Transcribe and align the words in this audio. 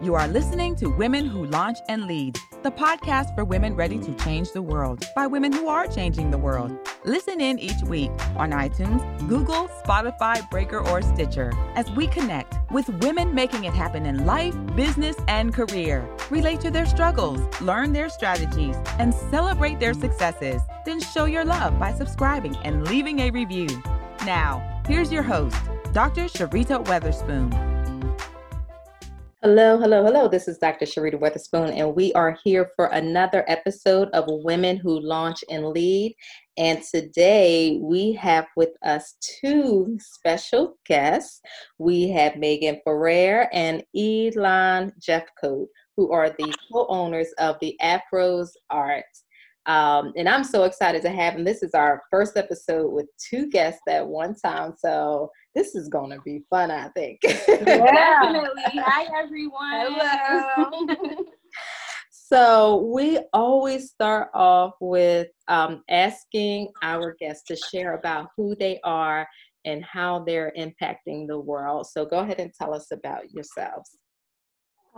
You 0.00 0.14
are 0.14 0.28
listening 0.28 0.76
to 0.76 0.86
Women 0.86 1.26
Who 1.26 1.46
Launch 1.46 1.78
and 1.88 2.06
Lead, 2.06 2.38
the 2.62 2.70
podcast 2.70 3.34
for 3.34 3.44
women 3.44 3.74
ready 3.74 3.98
to 3.98 4.14
change 4.14 4.52
the 4.52 4.62
world 4.62 5.04
by 5.16 5.26
women 5.26 5.52
who 5.52 5.66
are 5.66 5.88
changing 5.88 6.30
the 6.30 6.38
world. 6.38 6.78
Listen 7.04 7.40
in 7.40 7.58
each 7.58 7.82
week 7.82 8.12
on 8.36 8.52
iTunes, 8.52 9.02
Google, 9.28 9.66
Spotify, 9.84 10.48
Breaker, 10.50 10.78
or 10.88 11.02
Stitcher 11.02 11.52
as 11.74 11.90
we 11.90 12.06
connect 12.06 12.54
with 12.70 12.88
women 13.02 13.34
making 13.34 13.64
it 13.64 13.74
happen 13.74 14.06
in 14.06 14.24
life, 14.24 14.54
business, 14.76 15.16
and 15.26 15.52
career. 15.52 16.08
Relate 16.30 16.60
to 16.60 16.70
their 16.70 16.86
struggles, 16.86 17.40
learn 17.60 17.92
their 17.92 18.08
strategies, 18.08 18.76
and 19.00 19.12
celebrate 19.12 19.80
their 19.80 19.94
successes. 19.94 20.62
Then 20.86 21.00
show 21.00 21.24
your 21.24 21.44
love 21.44 21.76
by 21.76 21.92
subscribing 21.92 22.56
and 22.62 22.86
leaving 22.86 23.18
a 23.18 23.30
review. 23.30 23.82
Now, 24.24 24.80
here's 24.86 25.10
your 25.10 25.24
host, 25.24 25.56
Dr. 25.92 26.26
Sharita 26.26 26.84
Weatherspoon. 26.84 27.77
Hello, 29.40 29.78
hello, 29.78 30.02
hello. 30.02 30.26
This 30.26 30.48
is 30.48 30.58
Dr. 30.58 30.84
Sharita 30.84 31.14
Weatherspoon, 31.14 31.70
and 31.70 31.94
we 31.94 32.12
are 32.14 32.36
here 32.42 32.72
for 32.74 32.86
another 32.86 33.44
episode 33.46 34.08
of 34.10 34.24
Women 34.26 34.76
Who 34.78 34.98
Launch 34.98 35.44
and 35.48 35.68
Lead. 35.68 36.16
And 36.56 36.82
today 36.82 37.78
we 37.80 38.14
have 38.14 38.46
with 38.56 38.70
us 38.84 39.14
two 39.20 39.96
special 40.00 40.76
guests. 40.86 41.40
We 41.78 42.08
have 42.08 42.34
Megan 42.34 42.80
Ferrer 42.84 43.48
and 43.52 43.84
Elon 43.96 44.92
Jeffcoat, 44.98 45.66
who 45.96 46.10
are 46.10 46.30
the 46.30 46.52
co 46.72 46.88
owners 46.88 47.28
of 47.38 47.58
the 47.60 47.78
Afros 47.80 48.48
Art. 48.70 49.04
Um, 49.68 50.14
and 50.16 50.26
I'm 50.26 50.44
so 50.44 50.64
excited 50.64 51.02
to 51.02 51.10
have 51.10 51.34
them. 51.34 51.44
This 51.44 51.62
is 51.62 51.74
our 51.74 52.02
first 52.10 52.38
episode 52.38 52.90
with 52.90 53.06
two 53.18 53.50
guests 53.50 53.82
at 53.86 54.06
one 54.06 54.34
time. 54.34 54.72
So 54.78 55.30
this 55.54 55.74
is 55.74 55.88
going 55.88 56.10
to 56.10 56.20
be 56.24 56.42
fun, 56.48 56.70
I 56.70 56.88
think. 56.88 57.20
Yeah. 57.48 58.22
Definitely. 58.22 58.62
Hi, 58.76 59.06
everyone. 59.16 59.92
Hello. 59.92 61.24
so, 62.10 62.90
we 62.94 63.18
always 63.32 63.90
start 63.90 64.28
off 64.32 64.74
with 64.80 65.28
um, 65.48 65.82
asking 65.90 66.68
our 66.82 67.14
guests 67.20 67.44
to 67.48 67.56
share 67.56 67.94
about 67.94 68.28
who 68.36 68.54
they 68.54 68.80
are 68.84 69.28
and 69.64 69.84
how 69.84 70.24
they're 70.24 70.52
impacting 70.56 71.26
the 71.26 71.38
world. 71.38 71.86
So, 71.88 72.06
go 72.06 72.20
ahead 72.20 72.38
and 72.38 72.52
tell 72.58 72.74
us 72.74 72.90
about 72.90 73.30
yourselves. 73.30 73.98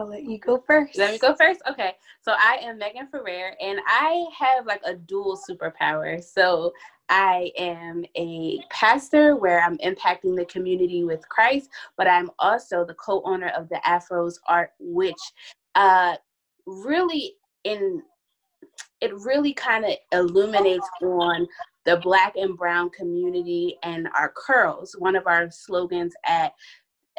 I'll 0.00 0.06
let 0.06 0.24
you 0.24 0.38
go 0.38 0.64
first. 0.66 0.96
Let 0.96 1.12
me 1.12 1.18
go 1.18 1.34
first. 1.34 1.60
Okay. 1.68 1.92
So 2.22 2.32
I 2.32 2.58
am 2.62 2.78
Megan 2.78 3.08
Ferrer 3.08 3.54
and 3.60 3.78
I 3.86 4.24
have 4.36 4.64
like 4.64 4.80
a 4.86 4.94
dual 4.94 5.38
superpower. 5.48 6.24
So 6.24 6.72
I 7.10 7.52
am 7.58 8.06
a 8.16 8.60
pastor 8.70 9.36
where 9.36 9.60
I'm 9.60 9.76
impacting 9.78 10.36
the 10.36 10.46
community 10.46 11.04
with 11.04 11.28
Christ, 11.28 11.68
but 11.98 12.08
I'm 12.08 12.30
also 12.38 12.82
the 12.82 12.94
co-owner 12.94 13.48
of 13.48 13.68
the 13.68 13.78
Afros 13.84 14.36
Art, 14.48 14.70
which 14.78 15.20
uh, 15.74 16.16
really 16.64 17.34
in 17.64 18.02
it 19.02 19.14
really 19.14 19.52
kind 19.52 19.84
of 19.84 19.92
illuminates 20.12 20.88
on 21.02 21.46
the 21.84 21.96
black 21.96 22.36
and 22.36 22.56
brown 22.56 22.90
community 22.90 23.78
and 23.82 24.08
our 24.16 24.32
curls. 24.36 24.94
One 24.98 25.16
of 25.16 25.26
our 25.26 25.50
slogans 25.50 26.14
at 26.26 26.52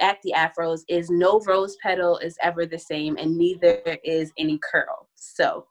at 0.01 0.17
the 0.23 0.33
afros 0.35 0.81
is 0.89 1.09
no 1.09 1.39
rose 1.41 1.77
petal 1.81 2.17
is 2.17 2.37
ever 2.41 2.65
the 2.65 2.79
same 2.79 3.17
and 3.17 3.37
neither 3.37 3.81
is 4.03 4.31
any 4.37 4.59
curl. 4.71 5.07
So 5.15 5.65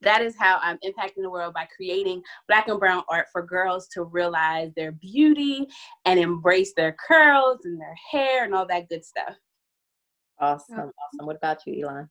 that 0.00 0.20
is 0.20 0.34
how 0.36 0.58
I'm 0.60 0.78
impacting 0.78 1.22
the 1.22 1.30
world 1.30 1.54
by 1.54 1.68
creating 1.76 2.22
black 2.48 2.68
and 2.68 2.80
brown 2.80 3.04
art 3.08 3.26
for 3.30 3.42
girls 3.42 3.88
to 3.94 4.02
realize 4.02 4.72
their 4.74 4.92
beauty 4.92 5.66
and 6.04 6.18
embrace 6.18 6.72
their 6.76 6.96
curls 7.06 7.60
and 7.64 7.80
their 7.80 7.94
hair 8.10 8.44
and 8.44 8.54
all 8.54 8.66
that 8.66 8.88
good 8.88 9.04
stuff. 9.04 9.36
Awesome. 10.40 10.76
Oh. 10.78 10.82
Awesome. 10.82 11.26
What 11.26 11.36
about 11.36 11.58
you, 11.66 11.86
Elon? 11.86 12.08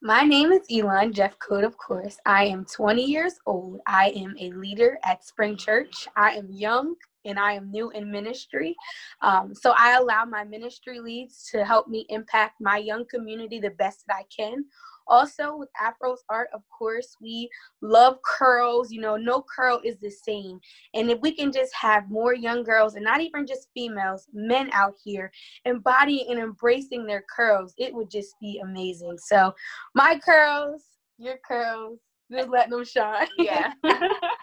My 0.00 0.22
name 0.22 0.52
is 0.52 0.62
Elon 0.70 1.12
Jeffcoat, 1.12 1.64
of 1.64 1.76
course. 1.76 2.18
I 2.26 2.46
am 2.46 2.64
20 2.64 3.04
years 3.04 3.34
old. 3.46 3.80
I 3.86 4.10
am 4.16 4.34
a 4.38 4.50
leader 4.52 4.98
at 5.04 5.24
Spring 5.24 5.56
Church. 5.56 6.08
I 6.16 6.32
am 6.32 6.48
young 6.50 6.94
and 7.24 7.38
I 7.38 7.52
am 7.52 7.70
new 7.70 7.90
in 7.90 8.10
ministry. 8.10 8.76
Um, 9.20 9.54
so 9.54 9.74
I 9.76 9.96
allow 9.96 10.24
my 10.24 10.44
ministry 10.44 11.00
leads 11.00 11.48
to 11.52 11.64
help 11.64 11.88
me 11.88 12.06
impact 12.08 12.60
my 12.60 12.78
young 12.78 13.04
community 13.06 13.60
the 13.60 13.70
best 13.70 14.04
that 14.06 14.16
I 14.16 14.24
can 14.34 14.64
also, 15.06 15.56
with 15.56 15.68
Afros 15.80 16.18
art, 16.28 16.48
of 16.54 16.62
course, 16.68 17.16
we 17.20 17.48
love 17.80 18.18
curls. 18.24 18.90
You 18.90 19.00
know, 19.00 19.16
no 19.16 19.44
curl 19.54 19.80
is 19.84 19.98
the 19.98 20.10
same. 20.10 20.60
And 20.94 21.10
if 21.10 21.20
we 21.20 21.32
can 21.32 21.52
just 21.52 21.74
have 21.74 22.10
more 22.10 22.34
young 22.34 22.62
girls, 22.62 22.94
and 22.94 23.04
not 23.04 23.20
even 23.20 23.46
just 23.46 23.68
females, 23.74 24.28
men 24.32 24.70
out 24.72 24.94
here 25.02 25.30
embodying 25.64 26.30
and 26.30 26.38
embracing 26.38 27.06
their 27.06 27.24
curls, 27.34 27.74
it 27.78 27.92
would 27.94 28.10
just 28.10 28.34
be 28.40 28.60
amazing. 28.62 29.18
So, 29.18 29.54
my 29.94 30.20
curls, 30.24 30.82
your 31.18 31.38
curls, 31.46 31.98
just 32.30 32.48
letting 32.48 32.70
them 32.70 32.84
shine. 32.84 33.28
Yeah. 33.38 33.72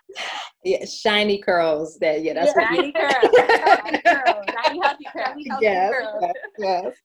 yeah, 0.63 0.85
shiny 0.85 1.39
curls. 1.39 1.97
That 1.99 2.23
yeah, 2.23 2.33
that's 2.33 2.53
yeah, 2.55 2.69
shiny 2.69 2.91
curls. 2.91 3.13
shiny 3.49 4.01
curls. 4.05 4.45
Shiny 4.63 4.79
healthy 4.83 5.05
curls. 5.15 5.61
yes, 5.61 5.93
yes, 6.21 6.33
yes. 6.57 6.95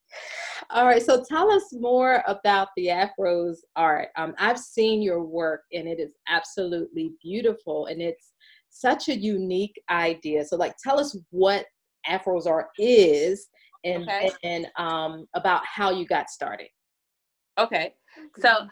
All 0.70 0.86
right. 0.86 1.02
So 1.02 1.24
tell 1.28 1.50
us 1.50 1.64
more 1.72 2.22
about 2.26 2.68
the 2.76 2.86
Afros 2.86 3.56
art. 3.76 4.08
Um, 4.16 4.34
I've 4.38 4.58
seen 4.58 5.02
your 5.02 5.22
work 5.22 5.62
and 5.72 5.86
it 5.86 6.00
is 6.00 6.12
absolutely 6.28 7.12
beautiful 7.22 7.86
and 7.86 8.00
it's 8.00 8.32
such 8.70 9.08
a 9.08 9.16
unique 9.16 9.80
idea. 9.90 10.44
So 10.44 10.56
like 10.56 10.74
tell 10.82 10.98
us 10.98 11.16
what 11.30 11.66
Afros 12.08 12.46
art 12.46 12.66
is 12.78 13.48
and 13.84 14.04
okay. 14.04 14.30
and 14.42 14.66
um 14.78 15.26
about 15.34 15.62
how 15.64 15.90
you 15.90 16.06
got 16.06 16.30
started. 16.30 16.68
Okay. 17.58 17.94
So 18.40 18.66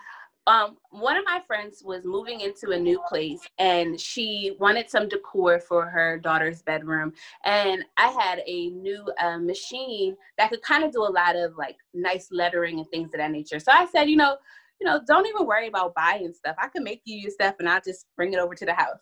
um, 0.46 0.76
one 0.90 1.16
of 1.16 1.24
my 1.24 1.40
friends 1.46 1.82
was 1.84 2.04
moving 2.04 2.40
into 2.40 2.70
a 2.72 2.78
new 2.78 3.00
place 3.08 3.40
and 3.58 4.00
she 4.00 4.56
wanted 4.58 4.90
some 4.90 5.08
decor 5.08 5.60
for 5.60 5.86
her 5.86 6.18
daughter's 6.18 6.62
bedroom. 6.62 7.12
And 7.44 7.84
I 7.96 8.08
had 8.08 8.42
a 8.46 8.70
new 8.70 9.04
uh, 9.20 9.38
machine 9.38 10.16
that 10.38 10.50
could 10.50 10.62
kind 10.62 10.84
of 10.84 10.92
do 10.92 11.02
a 11.02 11.12
lot 11.12 11.36
of 11.36 11.56
like 11.56 11.76
nice 11.94 12.28
lettering 12.32 12.78
and 12.78 12.88
things 12.88 13.10
of 13.14 13.18
that 13.18 13.30
nature. 13.30 13.60
So 13.60 13.70
I 13.72 13.86
said, 13.86 14.10
you 14.10 14.16
know, 14.16 14.36
you 14.80 14.86
know, 14.88 15.00
don't 15.06 15.28
even 15.28 15.46
worry 15.46 15.68
about 15.68 15.94
buying 15.94 16.32
stuff. 16.32 16.56
I 16.58 16.66
can 16.66 16.82
make 16.82 17.02
you 17.04 17.16
your 17.16 17.30
stuff 17.30 17.54
and 17.60 17.68
I'll 17.68 17.80
just 17.80 18.06
bring 18.16 18.32
it 18.32 18.40
over 18.40 18.56
to 18.56 18.66
the 18.66 18.74
house. 18.74 18.98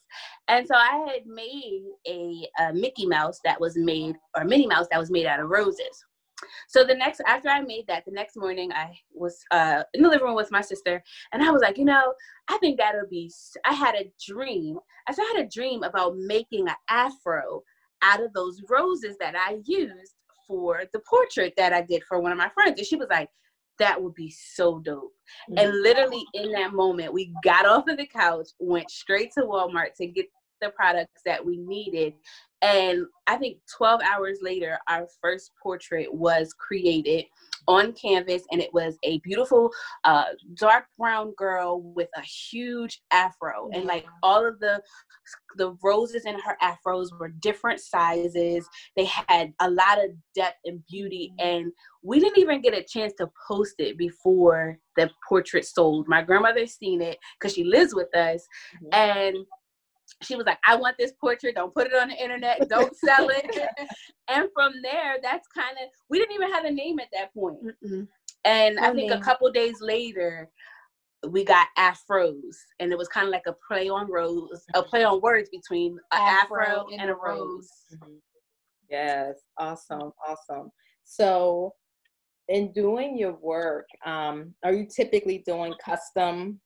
And 0.48 0.66
so 0.66 0.74
I 0.74 1.06
had 1.10 1.24
made 1.24 1.84
a, 2.06 2.48
a 2.58 2.72
Mickey 2.74 3.06
Mouse 3.06 3.40
that 3.44 3.58
was 3.58 3.78
made, 3.78 4.16
or 4.36 4.44
Minnie 4.44 4.66
Mouse 4.66 4.88
that 4.90 5.00
was 5.00 5.10
made 5.10 5.24
out 5.24 5.40
of 5.40 5.48
roses. 5.48 6.04
So 6.68 6.84
the 6.84 6.94
next, 6.94 7.20
after 7.26 7.48
I 7.48 7.60
made 7.60 7.86
that, 7.88 8.04
the 8.04 8.12
next 8.12 8.36
morning 8.36 8.72
I 8.72 8.98
was 9.12 9.38
uh, 9.50 9.82
in 9.94 10.02
the 10.02 10.08
living 10.08 10.26
room 10.26 10.36
with 10.36 10.50
my 10.50 10.60
sister, 10.60 11.02
and 11.32 11.42
I 11.42 11.50
was 11.50 11.62
like, 11.62 11.78
you 11.78 11.84
know, 11.84 12.14
I 12.48 12.58
think 12.58 12.78
that'll 12.78 13.08
be. 13.08 13.30
I 13.64 13.72
had 13.72 13.94
a 13.94 14.10
dream. 14.26 14.78
I 15.08 15.12
said 15.12 15.22
I 15.22 15.36
had 15.36 15.46
a 15.46 15.48
dream 15.48 15.82
about 15.82 16.16
making 16.16 16.68
an 16.68 16.74
afro 16.88 17.62
out 18.02 18.22
of 18.22 18.32
those 18.32 18.60
roses 18.68 19.16
that 19.20 19.34
I 19.36 19.58
used 19.66 20.14
for 20.46 20.82
the 20.92 21.00
portrait 21.00 21.54
that 21.56 21.72
I 21.72 21.82
did 21.82 22.02
for 22.04 22.20
one 22.20 22.32
of 22.32 22.38
my 22.38 22.48
friends, 22.50 22.78
and 22.78 22.86
she 22.86 22.96
was 22.96 23.08
like, 23.10 23.28
that 23.78 24.00
would 24.00 24.14
be 24.14 24.30
so 24.30 24.78
dope. 24.80 25.12
Mm-hmm. 25.50 25.58
And 25.58 25.82
literally 25.82 26.22
in 26.34 26.52
that 26.52 26.72
moment, 26.72 27.12
we 27.12 27.32
got 27.42 27.66
off 27.66 27.88
of 27.88 27.96
the 27.96 28.06
couch, 28.06 28.48
went 28.58 28.90
straight 28.90 29.32
to 29.32 29.42
Walmart 29.42 29.94
to 29.96 30.06
get 30.06 30.26
the 30.60 30.70
products 30.70 31.22
that 31.24 31.44
we 31.44 31.58
needed. 31.58 32.14
And 32.62 33.06
I 33.26 33.36
think 33.36 33.58
12 33.76 34.02
hours 34.02 34.38
later, 34.42 34.78
our 34.88 35.06
first 35.22 35.50
portrait 35.62 36.12
was 36.12 36.52
created 36.52 37.24
on 37.66 37.92
canvas, 37.92 38.42
and 38.50 38.60
it 38.60 38.72
was 38.74 38.98
a 39.02 39.18
beautiful 39.20 39.70
uh, 40.04 40.24
dark 40.54 40.84
brown 40.98 41.32
girl 41.38 41.80
with 41.80 42.08
a 42.16 42.22
huge 42.22 43.00
afro, 43.12 43.70
and 43.72 43.84
like 43.84 44.04
all 44.22 44.46
of 44.46 44.58
the 44.60 44.82
the 45.56 45.76
roses 45.82 46.24
in 46.26 46.38
her 46.40 46.56
afros 46.62 47.08
were 47.18 47.28
different 47.40 47.80
sizes. 47.80 48.68
They 48.96 49.04
had 49.04 49.52
a 49.60 49.70
lot 49.70 50.04
of 50.04 50.10
depth 50.34 50.58
and 50.64 50.84
beauty, 50.86 51.32
mm-hmm. 51.40 51.48
and 51.48 51.72
we 52.02 52.20
didn't 52.20 52.38
even 52.38 52.60
get 52.60 52.76
a 52.76 52.84
chance 52.84 53.12
to 53.18 53.30
post 53.48 53.74
it 53.78 53.96
before 53.96 54.78
the 54.96 55.10
portrait 55.26 55.64
sold. 55.64 56.08
My 56.08 56.22
grandmother 56.22 56.66
seen 56.66 57.00
it 57.00 57.18
because 57.38 57.54
she 57.54 57.64
lives 57.64 57.94
with 57.94 58.14
us, 58.14 58.46
mm-hmm. 58.76 58.88
and 58.92 59.36
she 60.22 60.36
was 60.36 60.46
like, 60.46 60.58
I 60.66 60.76
want 60.76 60.96
this 60.98 61.12
portrait. 61.20 61.54
Don't 61.54 61.74
put 61.74 61.86
it 61.86 61.94
on 61.94 62.08
the 62.08 62.14
internet. 62.14 62.68
Don't 62.68 62.94
sell 62.96 63.28
it. 63.30 63.68
and 64.28 64.48
from 64.54 64.72
there, 64.82 65.16
that's 65.22 65.46
kind 65.48 65.76
of, 65.82 65.88
we 66.08 66.18
didn't 66.18 66.34
even 66.34 66.52
have 66.52 66.64
a 66.64 66.70
name 66.70 66.98
at 66.98 67.08
that 67.12 67.32
point. 67.34 67.58
Mm-mm. 67.64 68.06
And 68.44 68.76
no 68.76 68.82
I 68.82 68.94
think 68.94 69.10
name. 69.10 69.20
a 69.20 69.22
couple 69.22 69.50
days 69.50 69.80
later, 69.80 70.50
we 71.28 71.44
got 71.44 71.68
afros, 71.78 72.56
and 72.78 72.92
it 72.92 72.98
was 72.98 73.08
kind 73.08 73.26
of 73.26 73.32
like 73.32 73.46
a 73.46 73.54
play 73.68 73.88
on 73.88 74.10
rose, 74.10 74.64
a 74.74 74.82
play 74.82 75.04
on 75.04 75.20
words 75.20 75.50
between 75.50 75.92
an 76.12 76.20
afro, 76.20 76.62
afro 76.62 76.86
and, 76.92 77.02
and, 77.02 77.10
a 77.10 77.14
rose. 77.14 77.18
rose. 77.36 77.70
Mm-hmm. 77.94 78.14
Yes, 78.90 79.34
awesome, 79.58 80.12
awesome. 80.26 80.70
So, 81.04 81.74
in 82.48 82.72
doing 82.72 83.18
your 83.18 83.34
work, 83.34 83.86
um, 84.04 84.54
are 84.64 84.72
you 84.72 84.86
typically 84.86 85.42
doing 85.46 85.74
custom 85.84 86.60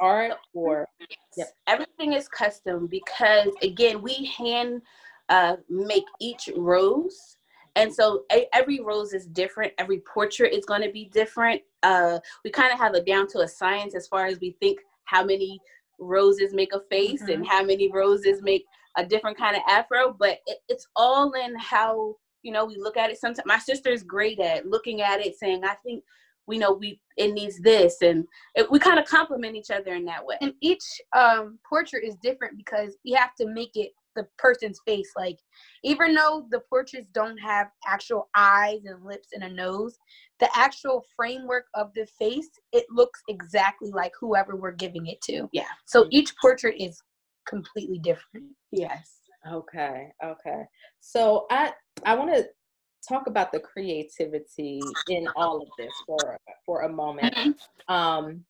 art 0.00 0.32
or 0.54 0.88
yep. 1.36 1.48
everything 1.66 2.14
is 2.14 2.28
custom 2.28 2.86
because 2.86 3.48
again 3.62 4.02
we 4.02 4.24
hand 4.36 4.82
uh, 5.28 5.56
make 5.68 6.04
each 6.20 6.50
rose 6.56 7.36
and 7.76 7.94
so 7.94 8.24
a, 8.32 8.46
every 8.52 8.80
rose 8.80 9.12
is 9.12 9.26
different 9.26 9.72
every 9.78 10.00
portrait 10.00 10.52
is 10.52 10.64
going 10.64 10.82
to 10.82 10.90
be 10.90 11.04
different 11.12 11.60
uh, 11.82 12.18
we 12.44 12.50
kind 12.50 12.72
of 12.72 12.78
have 12.78 12.94
it 12.94 13.06
down 13.06 13.28
to 13.28 13.40
a 13.40 13.48
science 13.48 13.94
as 13.94 14.08
far 14.08 14.26
as 14.26 14.40
we 14.40 14.56
think 14.60 14.80
how 15.04 15.24
many 15.24 15.60
roses 15.98 16.52
make 16.54 16.72
a 16.72 16.80
face 16.90 17.22
mm-hmm. 17.22 17.32
and 17.32 17.46
how 17.46 17.62
many 17.62 17.90
roses 17.92 18.42
make 18.42 18.64
a 18.96 19.04
different 19.04 19.36
kind 19.36 19.56
of 19.56 19.62
afro 19.68 20.14
but 20.18 20.38
it, 20.46 20.58
it's 20.68 20.88
all 20.96 21.32
in 21.32 21.54
how 21.58 22.16
you 22.42 22.50
know 22.50 22.64
we 22.64 22.76
look 22.76 22.96
at 22.96 23.10
it 23.10 23.18
sometimes 23.18 23.46
my 23.46 23.58
sister's 23.58 24.02
great 24.02 24.40
at 24.40 24.66
looking 24.66 25.02
at 25.02 25.20
it 25.20 25.36
saying 25.36 25.62
i 25.64 25.74
think 25.84 26.02
we 26.50 26.58
know 26.58 26.72
we 26.72 27.00
it 27.16 27.32
needs 27.32 27.60
this 27.60 28.02
and 28.02 28.26
it, 28.56 28.70
we 28.70 28.78
kind 28.78 28.98
of 28.98 29.06
complement 29.06 29.56
each 29.56 29.70
other 29.70 29.94
in 29.94 30.04
that 30.04 30.24
way. 30.24 30.36
And 30.40 30.52
each 30.60 30.84
um, 31.16 31.58
portrait 31.66 32.04
is 32.04 32.16
different 32.16 32.56
because 32.56 32.96
we 33.04 33.12
have 33.12 33.34
to 33.36 33.46
make 33.46 33.70
it 33.74 33.92
the 34.16 34.26
person's 34.38 34.80
face 34.84 35.08
like 35.16 35.38
even 35.84 36.12
though 36.14 36.44
the 36.50 36.58
portraits 36.68 37.06
don't 37.14 37.36
have 37.38 37.68
actual 37.86 38.28
eyes 38.34 38.80
and 38.84 39.04
lips 39.04 39.28
and 39.32 39.44
a 39.44 39.48
nose 39.48 39.96
the 40.40 40.48
actual 40.56 41.04
framework 41.14 41.66
of 41.74 41.92
the 41.94 42.04
face 42.18 42.50
it 42.72 42.84
looks 42.90 43.20
exactly 43.28 43.92
like 43.92 44.10
whoever 44.20 44.56
we're 44.56 44.72
giving 44.72 45.06
it 45.06 45.20
to. 45.22 45.48
Yeah. 45.52 45.70
So 45.86 46.08
each 46.10 46.34
portrait 46.42 46.74
is 46.80 47.00
completely 47.46 48.00
different. 48.00 48.46
Yes. 48.72 49.20
Okay. 49.48 50.08
Okay. 50.24 50.62
So 50.98 51.46
i 51.50 51.72
i 52.04 52.14
want 52.14 52.34
to 52.34 52.44
talk 53.08 53.26
about 53.26 53.52
the 53.52 53.60
creativity 53.60 54.80
in 55.08 55.26
all 55.36 55.60
of 55.62 55.68
this 55.78 55.92
for 56.06 56.38
for 56.64 56.82
a 56.82 56.88
moment 56.88 57.34
mm-hmm. 57.34 57.94
um 57.94 58.44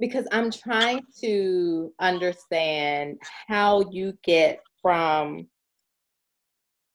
because 0.00 0.26
i'm 0.32 0.50
trying 0.50 1.00
to 1.20 1.92
understand 2.00 3.16
how 3.48 3.84
you 3.90 4.12
get 4.22 4.60
from 4.80 5.46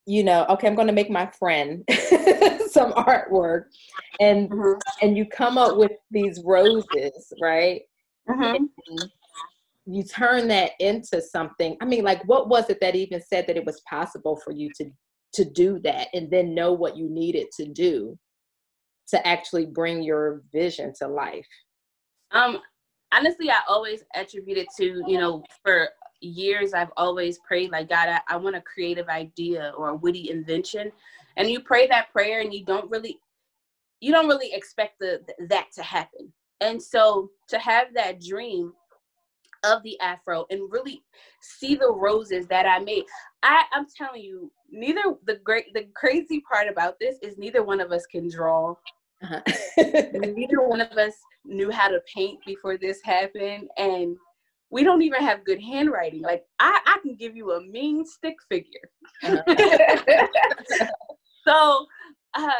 you 0.06 0.24
know 0.24 0.46
okay 0.50 0.68
i'm 0.68 0.76
going 0.76 0.88
to 0.88 0.94
make 0.94 1.10
my 1.10 1.30
friend 1.38 1.84
some 2.70 2.92
artwork 2.94 3.66
and 4.20 4.50
mm-hmm. 4.50 4.80
and 5.02 5.18
you 5.18 5.26
come 5.26 5.58
up 5.58 5.78
with 5.78 5.92
these 6.12 6.42
roses 6.44 7.32
right 7.42 7.82
mm-hmm. 8.30 8.64
you 9.86 10.04
turn 10.04 10.48
that 10.48 10.72
into 10.80 11.22
something 11.22 11.78
i 11.82 11.86
mean 11.86 12.04
like 12.04 12.24
what 12.28 12.50
was 12.50 12.70
it 12.70 12.80
that 12.82 12.96
even 12.96 13.22
said 13.22 13.46
that 13.48 13.58
it 13.58 13.66
was 13.66 13.82
possible 13.90 14.40
for 14.44 14.52
you 14.52 14.70
to 14.76 14.90
to 15.34 15.46
do 15.46 15.80
that 15.80 16.08
and 16.14 16.30
then 16.30 16.54
know 16.54 16.74
what 16.74 16.98
you 16.98 17.10
needed 17.10 17.48
to 17.58 17.66
do 17.66 18.18
to 19.10 19.28
actually 19.28 19.66
bring 19.66 20.02
your 20.02 20.44
vision 20.52 20.94
to 21.00 21.08
life? 21.08 21.48
Um, 22.32 22.60
honestly, 23.12 23.50
I 23.50 23.60
always 23.68 24.04
attribute 24.16 24.58
it 24.58 24.68
to, 24.78 25.04
you 25.08 25.20
know, 25.20 25.44
for 25.64 25.90
years 26.22 26.74
I've 26.74 26.92
always 26.98 27.40
prayed 27.40 27.72
like 27.72 27.90
God, 27.90 28.10
I, 28.10 28.22
I 28.28 28.38
want 28.38 28.56
a 28.56 28.62
creative 28.62 29.08
idea 29.08 29.74
or 29.78 29.90
a 29.90 29.96
witty 29.96 30.30
invention. 30.30 30.92
And 31.38 31.50
you 31.50 31.62
pray 31.62 31.88
that 31.88 32.12
prayer 32.12 32.42
and 32.42 32.54
you 32.54 32.66
don't 32.66 32.90
really 32.90 33.20
you 34.02 34.14
don't 34.14 34.28
really 34.28 34.54
expect 34.54 35.00
the 35.00 35.22
that 35.50 35.68
to 35.74 35.84
happen. 35.84 36.32
And 36.62 36.82
so 36.82 37.32
to 37.50 37.60
have 37.60 37.88
that 37.96 38.22
dream 38.22 38.74
of 39.64 39.84
the 39.84 40.00
afro 40.00 40.46
and 40.50 40.72
really 40.72 41.04
see 41.42 41.76
the 41.76 41.92
roses 41.92 42.48
that 42.48 42.66
I 42.66 42.80
made. 42.80 43.04
I, 43.44 43.64
I'm 43.74 43.86
telling 43.96 44.22
you, 44.22 44.52
neither 44.72 45.02
the 45.26 45.36
great 45.44 45.74
the 45.74 45.88
crazy 45.96 46.42
part 46.42 46.68
about 46.68 46.96
this 47.00 47.18
is 47.22 47.38
neither 47.38 47.64
one 47.64 47.80
of 47.80 47.92
us 47.92 48.06
can 48.06 48.30
draw. 48.30 48.76
Uh-huh. 49.22 49.42
neither 50.14 50.62
one 50.62 50.82
of 50.82 50.98
us 50.98 51.14
knew 51.46 51.72
how 51.72 51.90
to 51.90 52.00
paint 52.14 52.40
before 52.46 52.78
this 52.78 53.00
happened. 53.04 53.68
And 53.78 54.16
we 54.70 54.84
don't 54.84 55.02
even 55.02 55.22
have 55.22 55.46
good 55.46 55.62
handwriting. 55.62 56.22
Like 56.22 56.44
I, 56.60 56.80
I 56.86 56.98
can 57.02 57.16
give 57.16 57.36
you 57.36 57.52
a 57.54 57.62
mean 57.62 58.06
stick 58.06 58.36
figure. 58.50 58.90
Uh-huh. 59.24 60.28
so 61.48 61.86
uh, 62.36 62.52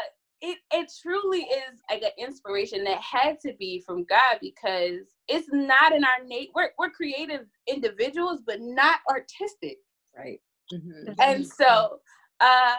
it 0.42 0.58
it 0.72 0.90
truly 1.02 1.40
is 1.40 1.80
like 1.90 2.02
an 2.02 2.10
inspiration 2.18 2.84
that 2.84 3.00
had 3.00 3.38
to 3.40 3.52
be 3.58 3.82
from 3.86 4.04
God 4.04 4.38
because 4.40 5.00
it's 5.28 5.48
not 5.52 5.92
in 5.92 6.04
our 6.04 6.24
nate. 6.24 6.50
We're 6.54 6.70
we're 6.78 6.90
creative 6.90 7.46
individuals, 7.68 8.40
but 8.46 8.60
not 8.60 9.00
artistic. 9.08 9.78
Right. 10.16 10.40
Mm-hmm. 10.72 11.12
And 11.20 11.46
so, 11.46 12.00
uh, 12.40 12.76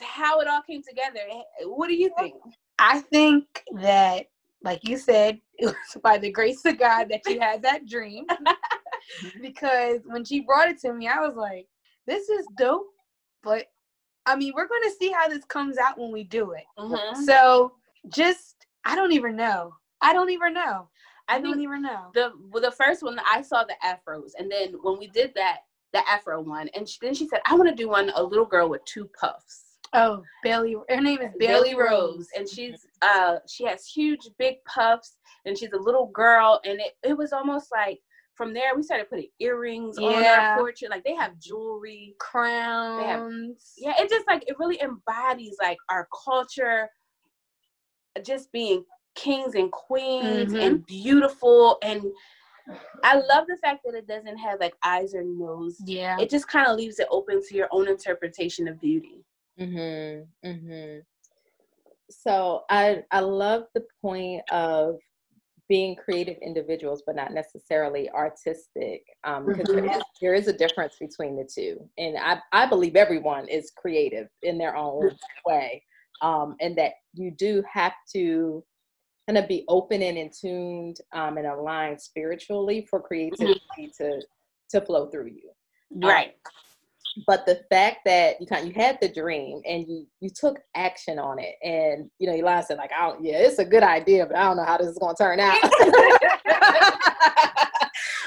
how 0.00 0.40
it 0.40 0.48
all 0.48 0.62
came 0.62 0.82
together. 0.86 1.20
What 1.62 1.88
do 1.88 1.94
you 1.94 2.10
think? 2.18 2.34
I 2.78 3.00
think 3.00 3.64
that, 3.80 4.26
like 4.62 4.86
you 4.86 4.98
said, 4.98 5.40
it 5.58 5.66
was 5.66 6.02
by 6.02 6.18
the 6.18 6.30
grace 6.30 6.64
of 6.64 6.78
God 6.78 7.08
that 7.10 7.22
you 7.26 7.40
had 7.40 7.62
that 7.62 7.86
dream. 7.86 8.26
because 9.40 10.00
when 10.04 10.24
she 10.24 10.40
brought 10.40 10.68
it 10.68 10.80
to 10.80 10.92
me, 10.92 11.08
I 11.08 11.20
was 11.20 11.36
like, 11.36 11.66
"This 12.06 12.28
is 12.28 12.46
dope," 12.58 12.86
but 13.42 13.66
I 14.26 14.36
mean, 14.36 14.52
we're 14.54 14.68
going 14.68 14.82
to 14.82 14.94
see 14.98 15.10
how 15.10 15.28
this 15.28 15.44
comes 15.44 15.78
out 15.78 15.98
when 15.98 16.12
we 16.12 16.24
do 16.24 16.52
it. 16.52 16.64
Mm-hmm. 16.78 17.22
So 17.22 17.72
just, 18.08 18.66
I 18.84 18.96
don't 18.96 19.12
even 19.12 19.36
know. 19.36 19.74
I 20.00 20.12
don't 20.12 20.30
even 20.30 20.52
know. 20.52 20.88
I, 21.28 21.36
I 21.36 21.40
don't 21.40 21.60
even 21.60 21.82
know. 21.82 22.10
The 22.14 22.32
well, 22.50 22.62
the 22.62 22.70
first 22.70 23.02
one 23.02 23.18
I 23.28 23.42
saw 23.42 23.64
the 23.64 23.74
afros, 23.84 24.30
and 24.38 24.50
then 24.50 24.74
when 24.82 24.98
we 24.98 25.08
did 25.08 25.32
that, 25.34 25.60
the 25.92 26.08
afro 26.08 26.40
one, 26.40 26.68
and 26.74 26.88
she, 26.88 26.98
then 27.00 27.14
she 27.14 27.26
said, 27.26 27.40
"I 27.46 27.54
want 27.54 27.68
to 27.68 27.74
do 27.74 27.88
one 27.88 28.12
a 28.14 28.22
little 28.22 28.44
girl 28.44 28.68
with 28.68 28.84
two 28.84 29.10
puffs." 29.18 29.78
Oh, 29.92 30.22
Bailey. 30.42 30.76
Her 30.88 31.00
name 31.00 31.20
is 31.20 31.32
Bailey, 31.38 31.70
Bailey 31.70 31.76
Rose. 31.76 32.16
Rose, 32.16 32.28
and 32.36 32.48
she's 32.48 32.86
uh 33.02 33.36
she 33.48 33.64
has 33.64 33.86
huge 33.86 34.28
big 34.38 34.56
puffs, 34.66 35.16
and 35.46 35.58
she's 35.58 35.72
a 35.72 35.78
little 35.78 36.06
girl, 36.08 36.60
and 36.64 36.80
it 36.80 36.92
it 37.02 37.16
was 37.16 37.32
almost 37.32 37.72
like 37.72 37.98
from 38.36 38.52
there 38.52 38.76
we 38.76 38.82
started 38.82 39.08
putting 39.08 39.28
earrings 39.40 39.96
yeah. 39.98 40.08
on 40.08 40.24
our 40.24 40.58
portrait 40.58 40.90
like 40.90 41.04
they 41.04 41.14
have 41.14 41.38
jewelry 41.38 42.14
crowns 42.18 43.04
have, 43.04 43.30
yeah 43.78 43.94
it 44.02 44.08
just 44.08 44.26
like 44.26 44.44
it 44.46 44.56
really 44.58 44.80
embodies 44.80 45.56
like 45.62 45.78
our 45.90 46.06
culture 46.24 46.88
just 48.24 48.50
being 48.52 48.84
kings 49.14 49.54
and 49.54 49.72
queens 49.72 50.52
mm-hmm. 50.52 50.56
and 50.56 50.86
beautiful 50.86 51.78
and 51.82 52.02
I 53.04 53.14
love 53.14 53.46
the 53.46 53.56
fact 53.62 53.82
that 53.84 53.94
it 53.94 54.08
doesn't 54.08 54.38
have 54.38 54.58
like 54.58 54.74
eyes 54.84 55.14
or 55.14 55.22
nose. 55.22 55.76
Yeah. 55.84 56.16
It 56.18 56.28
just 56.28 56.48
kind 56.48 56.66
of 56.66 56.76
leaves 56.76 56.98
it 56.98 57.06
open 57.12 57.40
to 57.46 57.54
your 57.54 57.68
own 57.70 57.88
interpretation 57.88 58.66
of 58.66 58.80
beauty. 58.80 59.24
Mhm. 59.58 60.26
Mhm. 60.44 61.02
So 62.10 62.64
I 62.68 63.04
I 63.10 63.20
love 63.20 63.66
the 63.74 63.84
point 64.02 64.42
of 64.50 64.98
being 65.68 65.96
creative 65.96 66.36
individuals, 66.42 67.02
but 67.06 67.16
not 67.16 67.32
necessarily 67.32 68.08
artistic, 68.10 69.02
um, 69.24 69.46
because 69.46 69.68
mm-hmm. 69.68 69.86
there, 69.86 69.96
is, 69.96 70.02
there 70.20 70.34
is 70.34 70.48
a 70.48 70.52
difference 70.52 70.96
between 71.00 71.36
the 71.36 71.48
two. 71.52 71.88
And 71.98 72.16
I, 72.16 72.38
I 72.52 72.66
believe 72.66 72.96
everyone 72.96 73.48
is 73.48 73.72
creative 73.76 74.28
in 74.42 74.58
their 74.58 74.76
own 74.76 75.10
way, 75.44 75.82
um, 76.22 76.56
and 76.60 76.76
that 76.76 76.92
you 77.14 77.30
do 77.30 77.62
have 77.70 77.94
to 78.14 78.64
kind 79.28 79.38
of 79.38 79.48
be 79.48 79.64
open 79.68 80.02
and 80.02 80.16
in 80.16 80.30
tuned 80.30 80.98
um, 81.12 81.36
and 81.36 81.46
aligned 81.46 82.00
spiritually 82.00 82.86
for 82.88 83.00
creativity 83.00 83.60
mm-hmm. 83.78 84.04
to 84.04 84.20
to 84.68 84.80
flow 84.84 85.06
through 85.06 85.26
you. 85.26 85.50
Right. 85.90 86.34
But 87.26 87.46
the 87.46 87.60
fact 87.70 87.98
that 88.04 88.40
you 88.40 88.46
kind 88.46 88.62
of, 88.62 88.68
you 88.68 88.80
had 88.80 88.98
the 89.00 89.08
dream 89.08 89.60
and 89.66 89.86
you 89.88 90.06
you 90.20 90.30
took 90.30 90.58
action 90.74 91.18
on 91.18 91.38
it 91.38 91.54
and 91.62 92.10
you 92.18 92.26
know 92.26 92.34
Eli 92.34 92.60
said 92.60 92.78
like 92.78 92.90
I 92.92 93.08
don't 93.08 93.24
yeah 93.24 93.38
it's 93.38 93.58
a 93.58 93.64
good 93.64 93.82
idea 93.82 94.26
but 94.26 94.36
I 94.36 94.44
don't 94.44 94.56
know 94.56 94.64
how 94.64 94.76
this 94.76 94.88
is 94.88 94.98
going 94.98 95.14
to 95.16 95.22
turn 95.22 95.40
out 95.40 95.56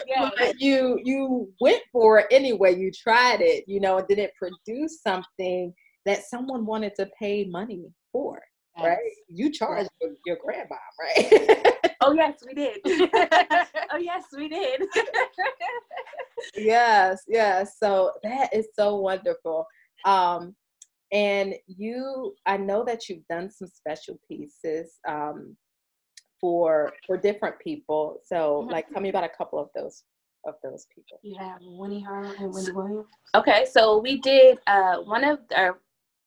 yeah. 0.07 0.29
but 0.37 0.59
you 0.59 0.99
you 1.03 1.51
went 1.61 1.81
for 1.91 2.19
it 2.19 2.27
anyway 2.31 2.75
you 2.75 2.91
tried 2.91 3.41
it 3.41 3.63
you 3.67 3.79
know 3.79 3.97
and 3.99 4.07
then 4.07 4.19
it 4.19 4.33
produced 4.35 5.03
something 5.03 5.73
that 6.05 6.23
someone 6.23 6.65
wanted 6.65 6.95
to 6.95 7.07
pay 7.19 7.45
money 7.45 7.85
for 8.11 8.41
yes. 8.79 8.85
right 8.85 9.13
you 9.27 9.51
charged 9.51 9.89
yes. 10.01 10.11
your, 10.25 10.35
your 10.35 10.37
grandma 10.43 10.75
right? 10.99 11.75
Oh 12.01 12.13
yes 12.13 12.39
we 12.45 12.53
did. 12.53 12.77
Oh 13.91 13.97
yes 13.97 14.25
we 14.35 14.47
did. 14.47 14.83
Yes 16.55 17.23
yes. 17.27 17.77
So 17.81 18.11
that 18.23 18.53
is 18.53 18.67
so 18.73 18.95
wonderful. 18.97 19.65
Um 20.05 20.55
and 21.11 21.55
you 21.65 22.35
i 22.45 22.55
know 22.55 22.83
that 22.85 23.09
you've 23.09 23.25
done 23.27 23.49
some 23.49 23.67
special 23.67 24.19
pieces 24.27 24.99
um 25.07 25.57
for 26.39 26.93
for 27.05 27.17
different 27.17 27.59
people. 27.59 28.19
So 28.23 28.61
mm-hmm. 28.61 28.71
like 28.71 28.89
tell 28.89 29.01
me 29.01 29.09
about 29.09 29.23
a 29.23 29.29
couple 29.29 29.59
of 29.59 29.69
those 29.75 30.03
of 30.45 30.53
those 30.63 30.87
people. 30.95 31.19
You 31.21 31.37
have 31.37 31.57
winnie 31.61 32.01
harlow 32.01 32.33
and 32.39 32.53
wendy 32.53 32.71
williams? 32.71 33.07
Okay 33.35 33.65
so 33.69 33.97
we 33.97 34.19
did 34.21 34.57
uh 34.67 34.97
one 34.97 35.23
of 35.23 35.39
our 35.55 35.79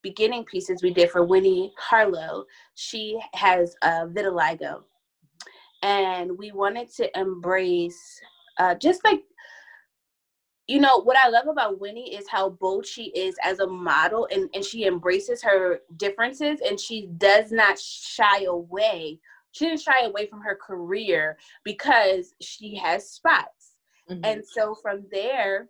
beginning 0.03 0.45
pieces 0.45 0.83
we 0.83 0.93
did 0.93 1.11
for 1.11 1.25
winnie 1.25 1.73
harlow. 1.79 2.45
She 2.75 3.19
has 3.35 3.77
uh 3.83 4.07
vitiligo. 4.07 4.83
And 5.83 6.39
we 6.39 6.53
wanted 6.53 6.89
to 6.95 7.19
embrace 7.19 8.21
uh, 8.59 8.75
just 8.75 9.03
like 9.05 9.23
you 10.69 10.79
know 10.81 11.03
what 11.03 11.17
i 11.17 11.29
love 11.29 11.49
about 11.49 11.81
winnie 11.81 12.15
is 12.15 12.29
how 12.29 12.49
bold 12.49 12.87
she 12.87 13.07
is 13.17 13.35
as 13.43 13.59
a 13.59 13.67
model 13.67 14.29
and, 14.31 14.49
and 14.55 14.65
she 14.65 14.87
embraces 14.87 15.43
her 15.43 15.81
differences 15.97 16.61
and 16.65 16.79
she 16.79 17.09
does 17.19 17.51
not 17.51 17.79
shy 17.79 18.45
away 18.45 19.19
she 19.53 19.67
didn't 19.67 19.81
shy 19.81 20.05
away 20.05 20.27
from 20.27 20.41
her 20.41 20.57
career 20.57 21.37
because 21.63 22.35
she 22.41 22.75
has 22.77 23.09
spots. 23.09 23.77
Mm-hmm. 24.11 24.25
and 24.25 24.43
so 24.45 24.75
from 24.75 25.05
there 25.13 25.69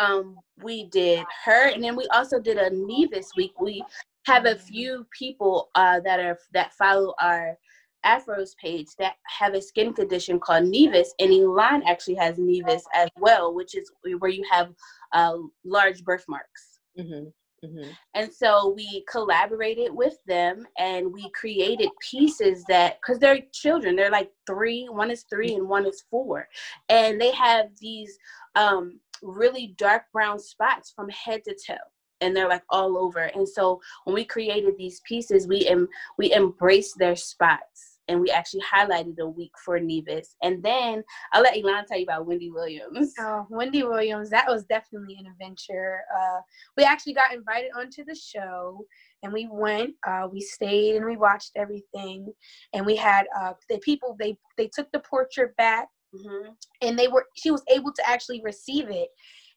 um, 0.00 0.36
we 0.62 0.76
did 0.88 1.24
her, 1.44 1.68
and 1.68 1.82
then 1.84 1.96
we 1.96 2.06
also 2.16 2.40
did 2.40 2.58
a 2.58 2.70
Nevus 2.70 3.28
week. 3.36 3.54
We 3.60 3.84
have 4.26 4.44
a 4.46 4.56
few 4.56 5.06
people 5.16 5.70
uh, 5.74 6.00
that 6.06 6.18
are 6.20 6.38
that 6.52 6.72
follow 6.74 7.14
our 7.20 7.56
Afros 8.04 8.56
page 8.56 8.88
that 8.98 9.14
have 9.38 9.54
a 9.54 9.60
skin 9.60 9.92
condition 9.92 10.40
called 10.40 10.64
Nevus, 10.64 11.08
and 11.18 11.32
Elon 11.32 11.82
actually 11.86 12.16
has 12.16 12.36
Nevus 12.36 12.82
as 12.94 13.08
well, 13.18 13.54
which 13.54 13.76
is 13.76 13.90
where 14.20 14.30
you 14.30 14.44
have 14.50 14.68
uh, 15.12 15.36
large 15.64 16.02
birthmarks. 16.04 16.62
Mm-hmm. 16.98 17.28
Mm-hmm. 17.64 17.90
And 18.14 18.32
so 18.32 18.72
we 18.74 19.04
collaborated 19.10 19.90
with 19.92 20.16
them 20.26 20.66
and 20.78 21.12
we 21.12 21.30
created 21.40 21.90
pieces 22.10 22.64
that, 22.68 22.98
because 23.00 23.18
they're 23.18 23.42
children, 23.52 23.96
they're 23.96 24.10
like 24.10 24.30
three, 24.46 24.86
one 24.88 25.10
is 25.10 25.24
three 25.28 25.54
and 25.54 25.68
one 25.68 25.84
is 25.84 26.02
four. 26.10 26.48
And 26.88 27.20
they 27.20 27.32
have 27.32 27.66
these 27.78 28.16
um, 28.56 28.98
really 29.22 29.74
dark 29.78 30.04
brown 30.12 30.38
spots 30.38 30.92
from 30.94 31.08
head 31.08 31.42
to 31.44 31.54
toe 31.54 31.76
and 32.20 32.36
they're 32.36 32.48
like 32.48 32.64
all 32.70 32.98
over. 32.98 33.20
And 33.20 33.48
so 33.48 33.80
when 34.04 34.14
we 34.14 34.24
created 34.24 34.74
these 34.76 35.00
pieces, 35.06 35.46
we 35.46 35.66
em- 35.66 35.88
we 36.18 36.32
embraced 36.32 36.98
their 36.98 37.16
spots 37.16 37.98
and 38.08 38.20
we 38.20 38.30
actually 38.30 38.62
highlighted 38.62 39.18
a 39.20 39.26
week 39.26 39.52
for 39.64 39.78
Nevus. 39.78 40.34
And 40.42 40.62
then 40.62 41.04
I'll 41.32 41.42
let 41.42 41.56
Elan 41.56 41.86
tell 41.86 41.96
you 41.96 42.04
about 42.04 42.26
Wendy 42.26 42.50
Williams. 42.50 43.14
Oh, 43.20 43.46
Wendy 43.50 43.84
Williams, 43.84 44.30
that 44.30 44.48
was 44.48 44.64
definitely 44.64 45.16
an 45.18 45.26
adventure. 45.26 46.00
Uh, 46.14 46.40
we 46.76 46.82
actually 46.82 47.14
got 47.14 47.32
invited 47.32 47.70
onto 47.76 48.04
the 48.04 48.14
show 48.14 48.84
and 49.22 49.32
we 49.32 49.48
went, 49.50 49.94
uh, 50.06 50.26
we 50.30 50.40
stayed 50.40 50.96
and 50.96 51.04
we 51.04 51.16
watched 51.16 51.52
everything. 51.54 52.32
And 52.72 52.84
we 52.84 52.96
had 52.96 53.26
uh, 53.38 53.52
the 53.68 53.78
people, 53.78 54.16
they, 54.18 54.36
they 54.56 54.68
took 54.74 54.90
the 54.90 55.00
portrait 55.00 55.56
back 55.56 55.88
mm-hmm. 56.14 56.52
and 56.82 56.98
they 56.98 57.08
were, 57.08 57.26
she 57.36 57.50
was 57.50 57.62
able 57.68 57.92
to 57.92 58.08
actually 58.08 58.40
receive 58.42 58.88
it. 58.90 59.08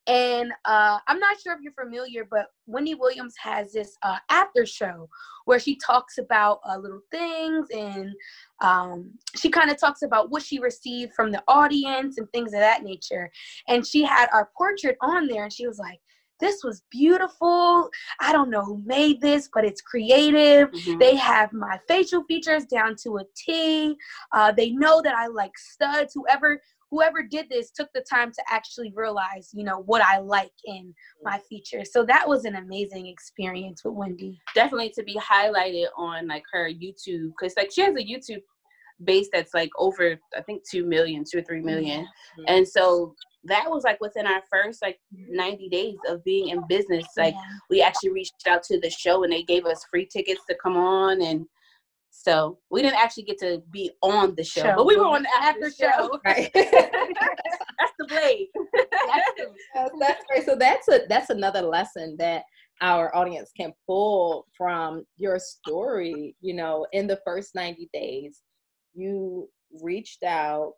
And 0.06 0.52
uh, 0.66 1.00
I'm 1.08 1.20
not 1.20 1.40
sure 1.40 1.54
if 1.54 1.62
you're 1.62 1.74
familiar, 1.82 2.28
but 2.30 2.48
Wendy 2.66 2.94
Williams 2.94 3.36
has 3.42 3.72
this 3.72 3.96
uh, 4.02 4.18
after 4.30 4.66
show 4.66 5.08
where 5.46 5.60
she 5.60 5.78
talks 5.78 6.18
about 6.18 6.60
uh, 6.68 6.78
little 6.78 7.02
things 7.10 7.68
and 7.74 8.12
um, 8.62 9.12
she 9.38 9.50
kind 9.50 9.72
of 9.72 9.80
talks 9.80 10.02
about 10.02 10.30
what 10.30 10.44
she 10.44 10.60
received 10.60 11.14
from 11.14 11.32
the 11.32 11.42
audience 11.48 12.18
and 12.18 12.30
things 12.32 12.54
of 12.54 12.60
that 12.60 12.84
nature. 12.84 13.32
And 13.70 13.88
she 13.88 14.04
had 14.04 14.28
our 14.34 14.50
portrait 14.58 14.98
on 15.02 15.28
there 15.28 15.44
and 15.44 15.54
she 15.54 15.68
was 15.68 15.80
like, 15.80 16.02
this 16.40 16.63
was 16.63 16.84
beautiful. 16.92 17.90
I 18.20 18.32
don't 18.32 18.50
know 18.50 18.63
who 18.63 18.82
made 18.86 19.22
this, 19.22 19.50
but 19.54 19.66
it's 19.66 19.82
creative. 19.82 20.72
Mm-hmm. 20.72 21.00
They 21.00 21.16
have 21.16 21.54
my 21.54 21.80
facial 21.88 22.24
features 22.25 22.66
down 22.66 22.96
to 23.04 23.18
a 23.18 23.24
T. 23.36 23.96
Uh, 24.34 24.52
they 24.52 24.72
know 24.72 25.02
that 25.02 25.16
I 25.16 25.28
like 25.28 25.58
studs. 25.58 26.13
Whoever 26.13 26.62
whoever 26.94 27.24
did 27.24 27.50
this 27.50 27.72
took 27.72 27.90
the 27.96 28.06
time 28.08 28.32
to 28.32 28.44
actually 28.52 28.94
realize, 28.96 29.50
you 29.52 29.63
know, 29.63 29.80
what 29.88 30.04
I 30.04 30.20
like 30.20 30.52
in 30.66 30.94
my 31.24 31.40
features. 31.50 31.92
So 31.92 32.06
that 32.06 32.28
was 32.28 32.46
an 32.46 32.56
amazing 32.58 33.08
experience 33.08 33.84
with 33.84 33.96
Wendy. 33.96 34.40
Definitely 34.54 34.92
to 34.92 35.04
be 35.04 35.16
highlighted 35.16 35.88
on 35.98 36.28
like 36.28 36.44
her 36.52 36.70
YouTube, 36.70 37.32
because 37.32 37.56
like 37.58 37.72
she 37.72 37.82
has 37.82 37.96
a 37.96 38.04
YouTube 38.04 38.44
base 39.04 39.28
that's 39.32 39.54
like 39.54 39.70
over 39.78 40.18
I 40.36 40.42
think 40.42 40.64
two 40.70 40.86
million, 40.86 41.24
two 41.30 41.40
or 41.40 41.44
three 41.44 41.62
million. 41.62 42.02
Mm-hmm. 42.02 42.44
and 42.48 42.68
so 42.68 43.16
that 43.46 43.70
was 43.70 43.84
like 43.84 44.00
within 44.00 44.26
our 44.26 44.42
first 44.52 44.82
like 44.82 44.98
90 45.12 45.68
days 45.70 45.98
of 46.08 46.24
being 46.24 46.50
in 46.50 46.64
business. 46.70 47.06
Like 47.18 47.34
yeah. 47.34 47.42
we 47.70 47.82
actually 47.82 48.12
reached 48.12 48.48
out 48.48 48.64
to 48.64 48.80
the 48.80 48.90
show 48.90 49.24
and 49.24 49.34
they 49.34 49.44
gave 49.44 49.66
us 49.66 49.86
free 49.92 50.08
tickets 50.12 50.42
to 50.50 50.56
come 50.64 50.78
on 50.78 51.22
and 51.22 51.46
so 52.16 52.60
we 52.70 52.84
didn't 52.84 53.00
actually 53.00 53.24
get 53.24 53.40
to 53.40 53.64
be 53.72 53.92
on 54.04 54.36
the 54.36 54.44
show, 54.44 54.62
show. 54.62 54.76
but 54.76 54.86
we 54.86 54.96
were 54.96 55.06
on 55.06 55.24
the 55.24 55.30
after, 55.42 55.72
show. 55.72 55.90
show. 55.98 56.20
Right. 56.24 56.52
that's 56.54 57.94
the 57.98 58.06
blade. 58.08 58.48
that's, 59.74 59.92
that's 60.00 60.24
great. 60.30 60.46
So 60.46 60.56
that's 60.56 60.88
a 60.90 61.02
that's 61.10 61.32
another 61.32 61.64
lesson 61.64 62.16
that 62.20 62.44
our 62.82 63.14
audience 63.16 63.52
can 63.58 63.74
pull 63.88 64.46
from 64.56 65.06
your 65.18 65.40
story. 65.40 66.36
You 66.40 66.54
know, 66.54 66.86
in 66.94 67.08
the 67.08 67.20
first 67.26 67.56
ninety 67.56 67.90
days, 67.94 68.42
you 68.94 69.50
reached 69.82 70.24
out 70.24 70.74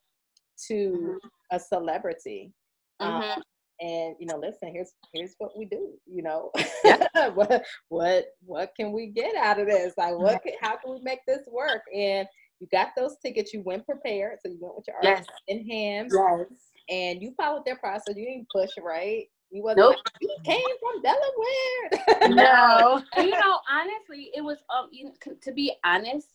to 0.67 0.74
mm-hmm. 0.74 1.55
a 1.55 1.60
celebrity. 1.60 2.53
Um, 3.00 3.22
mm-hmm. 3.22 3.31
Um, 3.31 3.43
and 3.81 4.15
you 4.19 4.25
know 4.25 4.38
listen 4.38 4.72
here's 4.72 4.93
here's 5.13 5.36
what 5.38 5.51
we 5.57 5.65
do 5.65 5.89
you 6.05 6.24
know 6.24 6.50
yeah. 6.86 7.27
what 7.34 7.62
what 7.89 8.25
what 8.45 8.72
can 8.79 8.93
we 8.93 9.07
get 9.07 9.36
out 9.36 9.60
of 9.60 9.67
this 9.67 9.93
like 9.98 10.17
what 10.17 10.41
can, 10.43 10.53
how 10.62 10.77
can 10.77 10.93
we 10.93 11.01
make 11.01 11.19
this 11.27 11.45
work 11.51 11.81
and 11.93 12.25
you 12.62 12.67
got 12.72 12.89
those 12.95 13.17
tickets 13.22 13.53
you 13.53 13.62
went 13.65 13.86
prepared 13.86 14.38
so 14.41 14.50
you 14.50 14.57
went 14.62 14.75
with 14.75 14.86
your 14.88 14.95
yes. 15.03 15.25
in 15.50 15.67
hand 15.67 16.10
yes. 16.13 16.48
and 16.89 17.22
you 17.22 17.34
followed 17.36 17.65
their 17.65 17.77
process 17.77 18.15
you 18.15 18.25
didn't 18.25 18.48
push 18.50 18.69
right 18.81 19.25
you 19.51 19.63
wasn't 19.63 19.79
nope. 19.79 19.95
like, 19.95 20.13
you 20.22 20.36
came 20.43 20.62
from 20.81 21.01
Delaware. 21.01 22.36
no. 22.36 23.01
you 23.24 23.29
know, 23.29 23.60
honestly, 23.72 24.29
it 24.36 24.43
was 24.43 24.57
um 24.75 24.89
you 24.91 25.05
know, 25.05 25.12
to 25.41 25.53
be 25.53 25.72
honest, 25.86 26.27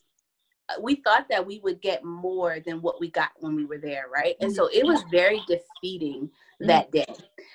we 0.79 0.95
thought 0.95 1.25
that 1.29 1.45
we 1.45 1.59
would 1.63 1.81
get 1.81 2.03
more 2.03 2.59
than 2.65 2.81
what 2.81 2.99
we 2.99 3.09
got 3.09 3.31
when 3.39 3.55
we 3.55 3.65
were 3.65 3.79
there, 3.79 4.05
right? 4.13 4.35
And 4.39 4.53
so 4.53 4.67
it 4.67 4.85
was 4.85 5.03
very 5.11 5.41
defeating 5.47 6.29
Mm-hmm. 6.61 6.67
that 6.67 6.91
day. 6.91 7.05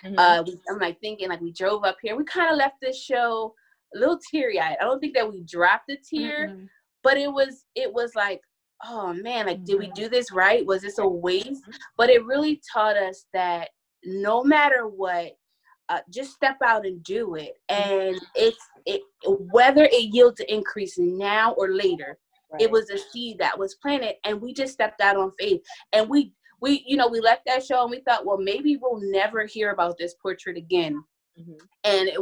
Mm-hmm. 0.04 0.18
Uh, 0.18 0.42
we, 0.42 0.58
I'm 0.68 0.78
like 0.78 1.00
thinking 1.00 1.28
like 1.28 1.40
we 1.40 1.52
drove 1.52 1.85
up 1.85 1.96
here. 2.02 2.16
We 2.16 2.25
kind 2.25 2.50
of 2.50 2.58
left 2.58 2.76
this 2.80 3.00
show 3.00 3.54
a 3.94 3.99
little 3.99 4.18
teary 4.30 4.58
eyed. 4.58 4.76
I 4.80 4.85
don't 4.85 4.99
think 4.99 5.14
that 5.14 5.30
we 5.30 5.42
dropped 5.42 5.90
a 5.90 5.96
tear, 5.96 6.49
mm-hmm. 6.49 6.64
but 7.02 7.16
it 7.16 7.32
was 7.32 7.64
it 7.75 7.92
was 7.92 8.12
like 8.14 8.40
oh 8.85 9.12
man, 9.14 9.46
like 9.46 9.64
did 9.64 9.78
we 9.78 9.87
mm-hmm. 9.87 9.94
do 9.94 10.08
this 10.08 10.32
right? 10.32 10.66
Was 10.66 10.82
this 10.82 10.99
a 10.99 11.06
waste? 11.06 11.49
Mm-hmm. 11.49 11.76
But 11.96 12.11
it 12.11 12.25
really 12.25 12.61
taught 12.73 12.96
us 12.96 13.26
that 13.32 13.68
no 14.04 14.42
matter 14.42 14.88
what, 14.88 15.37
uh, 15.88 16.00
just 16.11 16.32
step 16.32 16.56
out 16.64 16.85
and 16.85 17.02
do 17.04 17.37
it. 17.37 17.54
And 17.68 18.20
it's 18.35 18.58
it 18.87 19.02
whether 19.25 19.85
it 19.85 20.12
yields 20.12 20.40
an 20.40 20.46
increase 20.49 20.99
now 20.99 21.52
or 21.52 21.73
later. 21.73 22.18
Right. 22.52 22.62
It 22.62 22.70
was 22.70 22.90
a 22.90 22.98
seed 22.98 23.38
that 23.38 23.58
was 23.58 23.74
planted, 23.76 24.14
and 24.24 24.40
we 24.40 24.54
just 24.54 24.72
stepped 24.72 25.00
out 25.00 25.16
on 25.16 25.32
faith, 25.38 25.60
and 25.92 26.08
we 26.08 26.32
we 26.60 26.84
you 26.86 26.96
know 26.96 27.08
we 27.08 27.20
left 27.20 27.42
that 27.46 27.64
show 27.64 27.82
and 27.82 27.90
we 27.90 28.00
thought 28.00 28.24
well 28.24 28.38
maybe 28.38 28.76
we'll 28.76 29.00
never 29.00 29.44
hear 29.44 29.70
about 29.70 29.96
this 29.98 30.14
portrait 30.14 30.56
again 30.56 31.02
mm-hmm. 31.38 31.52
and 31.84 32.08
it, 32.08 32.18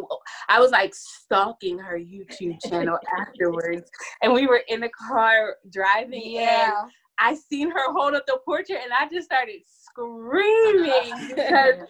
i 0.48 0.60
was 0.60 0.70
like 0.70 0.94
stalking 0.94 1.78
her 1.78 1.98
youtube 1.98 2.58
channel 2.68 2.98
afterwards 3.18 3.90
and 4.22 4.32
we 4.32 4.46
were 4.46 4.62
in 4.68 4.80
the 4.80 4.90
car 4.90 5.56
driving 5.70 6.22
yeah 6.24 6.82
and 6.82 6.90
i 7.18 7.34
seen 7.34 7.70
her 7.70 7.92
hold 7.92 8.14
up 8.14 8.26
the 8.26 8.38
portrait 8.44 8.80
and 8.82 8.92
i 8.98 9.08
just 9.08 9.26
started 9.26 9.60
screaming 9.66 11.28
because 11.28 11.86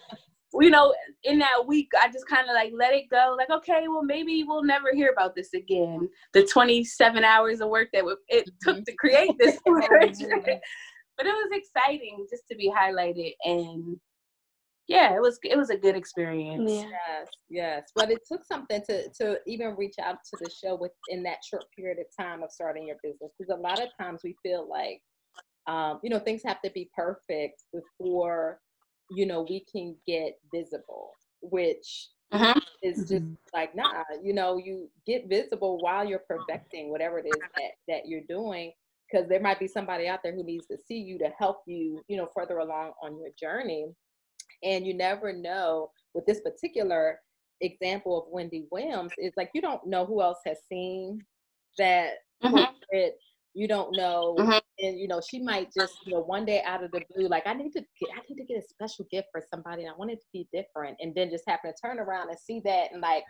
you 0.59 0.69
know, 0.69 0.93
in 1.23 1.39
that 1.39 1.65
week, 1.67 1.89
I 2.01 2.07
just 2.07 2.27
kind 2.27 2.49
of 2.49 2.53
like 2.53 2.71
let 2.75 2.93
it 2.93 3.05
go. 3.09 3.35
Like, 3.37 3.49
okay, 3.49 3.87
well, 3.87 4.03
maybe 4.03 4.43
we'll 4.47 4.63
never 4.63 4.93
hear 4.93 5.11
about 5.11 5.35
this 5.35 5.53
again. 5.53 6.07
The 6.33 6.45
27 6.45 7.23
hours 7.23 7.61
of 7.61 7.69
work 7.69 7.89
that 7.93 8.03
it 8.29 8.49
took 8.61 8.77
mm-hmm. 8.77 8.83
to 8.83 8.95
create 8.95 9.31
this 9.39 9.59
portrait 9.67 10.17
but 11.17 11.25
it 11.25 11.31
was 11.31 11.49
exciting 11.51 12.25
just 12.29 12.43
to 12.49 12.55
be 12.55 12.71
highlighted 12.71 13.33
and 13.43 13.97
yeah, 14.87 15.15
it 15.15 15.19
was 15.19 15.39
it 15.41 15.57
was 15.57 15.71
a 15.71 15.77
good 15.77 15.95
experience. 15.95 16.71
Yes, 16.71 17.27
yes. 17.49 17.89
But 17.95 18.11
it 18.11 18.19
took 18.31 18.45
something 18.45 18.83
to 18.87 19.09
to 19.19 19.39
even 19.47 19.75
reach 19.75 19.95
out 19.99 20.17
to 20.23 20.37
the 20.39 20.47
show 20.63 20.75
within 20.75 21.23
that 21.23 21.39
short 21.43 21.63
period 21.75 21.97
of 21.97 22.05
time 22.23 22.43
of 22.43 22.51
starting 22.51 22.85
your 22.85 22.97
business. 23.01 23.31
Because 23.35 23.51
a 23.51 23.59
lot 23.59 23.81
of 23.81 23.89
times 23.99 24.21
we 24.23 24.35
feel 24.43 24.69
like 24.69 25.01
um, 25.65 25.99
you 26.03 26.11
know, 26.11 26.19
things 26.19 26.43
have 26.45 26.61
to 26.61 26.69
be 26.69 26.91
perfect 26.95 27.63
before, 27.73 28.59
you 29.11 29.25
know, 29.25 29.45
we 29.47 29.65
can 29.71 29.95
get 30.07 30.37
visible, 30.53 31.11
which 31.41 32.09
uh-huh. 32.31 32.59
is 32.81 32.97
just 32.97 33.13
mm-hmm. 33.13 33.33
like, 33.53 33.75
nah, 33.75 34.03
you 34.23 34.33
know, 34.33 34.57
you 34.57 34.89
get 35.05 35.29
visible 35.29 35.77
while 35.79 36.05
you're 36.05 36.23
perfecting 36.27 36.89
whatever 36.89 37.19
it 37.19 37.25
is 37.25 37.39
that, 37.55 37.71
that 37.87 38.07
you're 38.07 38.21
doing 38.27 38.71
because 39.09 39.27
there 39.29 39.39
might 39.39 39.59
be 39.59 39.67
somebody 39.67 40.07
out 40.07 40.21
there 40.23 40.33
who 40.33 40.43
needs 40.43 40.67
to 40.67 40.77
see 40.77 40.97
you 40.97 41.17
to 41.19 41.29
help 41.37 41.61
you, 41.67 42.01
you 42.07 42.17
know, 42.17 42.27
further 42.35 42.57
along 42.57 42.91
on 43.03 43.17
your 43.19 43.29
journey. 43.39 43.87
And 44.63 44.85
you 44.85 44.93
never 44.93 45.31
know 45.31 45.91
with 46.13 46.25
this 46.25 46.41
particular 46.41 47.19
example 47.61 48.17
of 48.17 48.25
Wendy 48.31 48.65
Williams, 48.71 49.11
it's 49.17 49.37
like 49.37 49.51
you 49.53 49.61
don't 49.61 49.85
know 49.85 50.05
who 50.05 50.21
else 50.21 50.39
has 50.45 50.57
seen 50.67 51.21
that 51.77 52.13
mm-hmm. 52.43 52.55
You 53.55 53.69
don't 53.69 53.95
know, 53.95 54.35
mm-hmm. 54.37 54.85
and 54.85 54.99
you 54.99 55.07
know 55.07 55.21
she 55.27 55.39
might 55.39 55.69
just, 55.73 55.93
you 56.05 56.13
know, 56.13 56.19
one 56.19 56.45
day 56.45 56.61
out 56.65 56.83
of 56.83 56.91
the 56.91 57.01
blue, 57.15 57.29
like 57.29 57.47
I 57.47 57.53
need 57.53 57.71
to, 57.71 57.79
get, 57.79 58.09
I 58.13 58.21
need 58.29 58.35
to 58.35 58.43
get 58.43 58.61
a 58.61 58.67
special 58.67 59.07
gift 59.09 59.29
for 59.31 59.41
somebody, 59.49 59.83
and 59.83 59.91
I 59.91 59.95
want 59.97 60.11
it 60.11 60.19
to 60.19 60.27
be 60.33 60.47
different, 60.53 60.97
and 60.99 61.15
then 61.15 61.29
just 61.29 61.45
happen 61.47 61.71
to 61.71 61.87
turn 61.87 61.99
around 61.99 62.29
and 62.29 62.37
see 62.37 62.61
that, 62.65 62.91
and 62.91 63.01
like, 63.01 63.23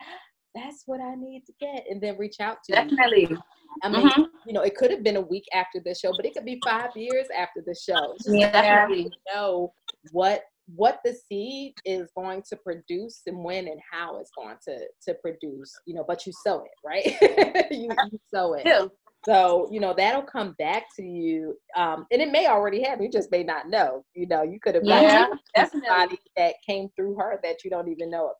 that's 0.55 0.83
what 0.87 0.99
I 0.99 1.13
need 1.15 1.43
to 1.45 1.53
get, 1.59 1.85
and 1.89 2.01
then 2.01 2.17
reach 2.17 2.37
out 2.39 2.57
to. 2.65 2.73
Definitely. 2.73 3.27
You. 3.29 3.37
I 3.83 3.89
mean, 3.89 4.09
mm-hmm. 4.09 4.23
you 4.47 4.53
know, 4.53 4.61
it 4.61 4.75
could 4.75 4.89
have 4.89 5.03
been 5.03 5.17
a 5.17 5.21
week 5.21 5.45
after 5.53 5.79
the 5.79 5.93
show, 5.93 6.11
but 6.15 6.25
it 6.25 6.33
could 6.33 6.45
be 6.45 6.59
five 6.65 6.89
years 6.95 7.27
after 7.37 7.61
the 7.65 7.75
show. 7.75 8.15
Just 8.17 8.35
yeah. 8.35 8.51
definitely 8.51 9.11
know 9.33 9.73
what 10.11 10.41
what 10.73 10.99
the 11.05 11.13
seed 11.13 11.73
is 11.85 12.09
going 12.17 12.41
to 12.49 12.55
produce 12.55 13.21
and 13.27 13.43
when 13.43 13.67
and 13.67 13.79
how 13.91 14.17
it's 14.19 14.31
going 14.35 14.55
to 14.67 14.79
to 15.07 15.13
produce. 15.21 15.71
You 15.85 15.95
know, 15.95 16.05
but 16.07 16.25
you 16.25 16.33
sow 16.45 16.63
it, 16.63 16.71
right? 16.85 17.67
you, 17.71 17.89
you 18.11 18.19
sow 18.33 18.53
it. 18.53 18.63
Yeah. 18.65 18.87
So, 19.25 19.67
you 19.71 19.79
know, 19.79 19.93
that'll 19.97 20.21
come 20.21 20.53
back 20.59 20.83
to 20.97 21.03
you. 21.03 21.57
Um, 21.75 22.05
and 22.11 22.21
it 22.21 22.31
may 22.31 22.45
already 22.45 22.83
have, 22.83 23.01
you 23.01 23.09
just 23.09 23.31
may 23.31 23.43
not 23.43 23.69
know. 23.69 24.05
You 24.13 24.27
know, 24.27 24.43
you 24.43 24.59
could 24.59 24.75
have 24.75 24.83
Yeah, 24.83 25.25
somebody 25.71 26.19
that 26.37 26.53
came 26.65 26.89
through 26.95 27.15
her 27.15 27.39
that 27.43 27.63
you 27.63 27.71
don't 27.71 27.87
even 27.89 28.11
know 28.11 28.31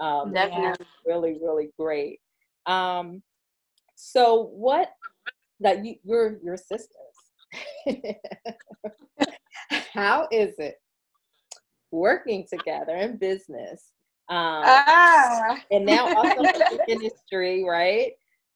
about. 0.00 0.04
Um, 0.06 0.32
Definitely. 0.32 0.86
really, 1.06 1.38
really 1.42 1.68
great. 1.78 2.20
Um, 2.64 3.22
so 3.94 4.44
what 4.44 4.88
that 5.60 5.84
you 5.84 5.96
you're 6.04 6.38
your 6.42 6.56
sisters. 6.56 6.96
How 9.92 10.26
is 10.32 10.54
it 10.58 10.76
working 11.90 12.46
together 12.50 12.96
in 12.96 13.18
business? 13.18 13.90
Um, 14.30 14.64
Ah. 14.64 15.62
and 15.70 15.84
now 15.84 16.08
also 16.16 16.40
in 16.54 16.62
the 16.70 16.80
industry, 16.88 17.64
right? 17.64 18.12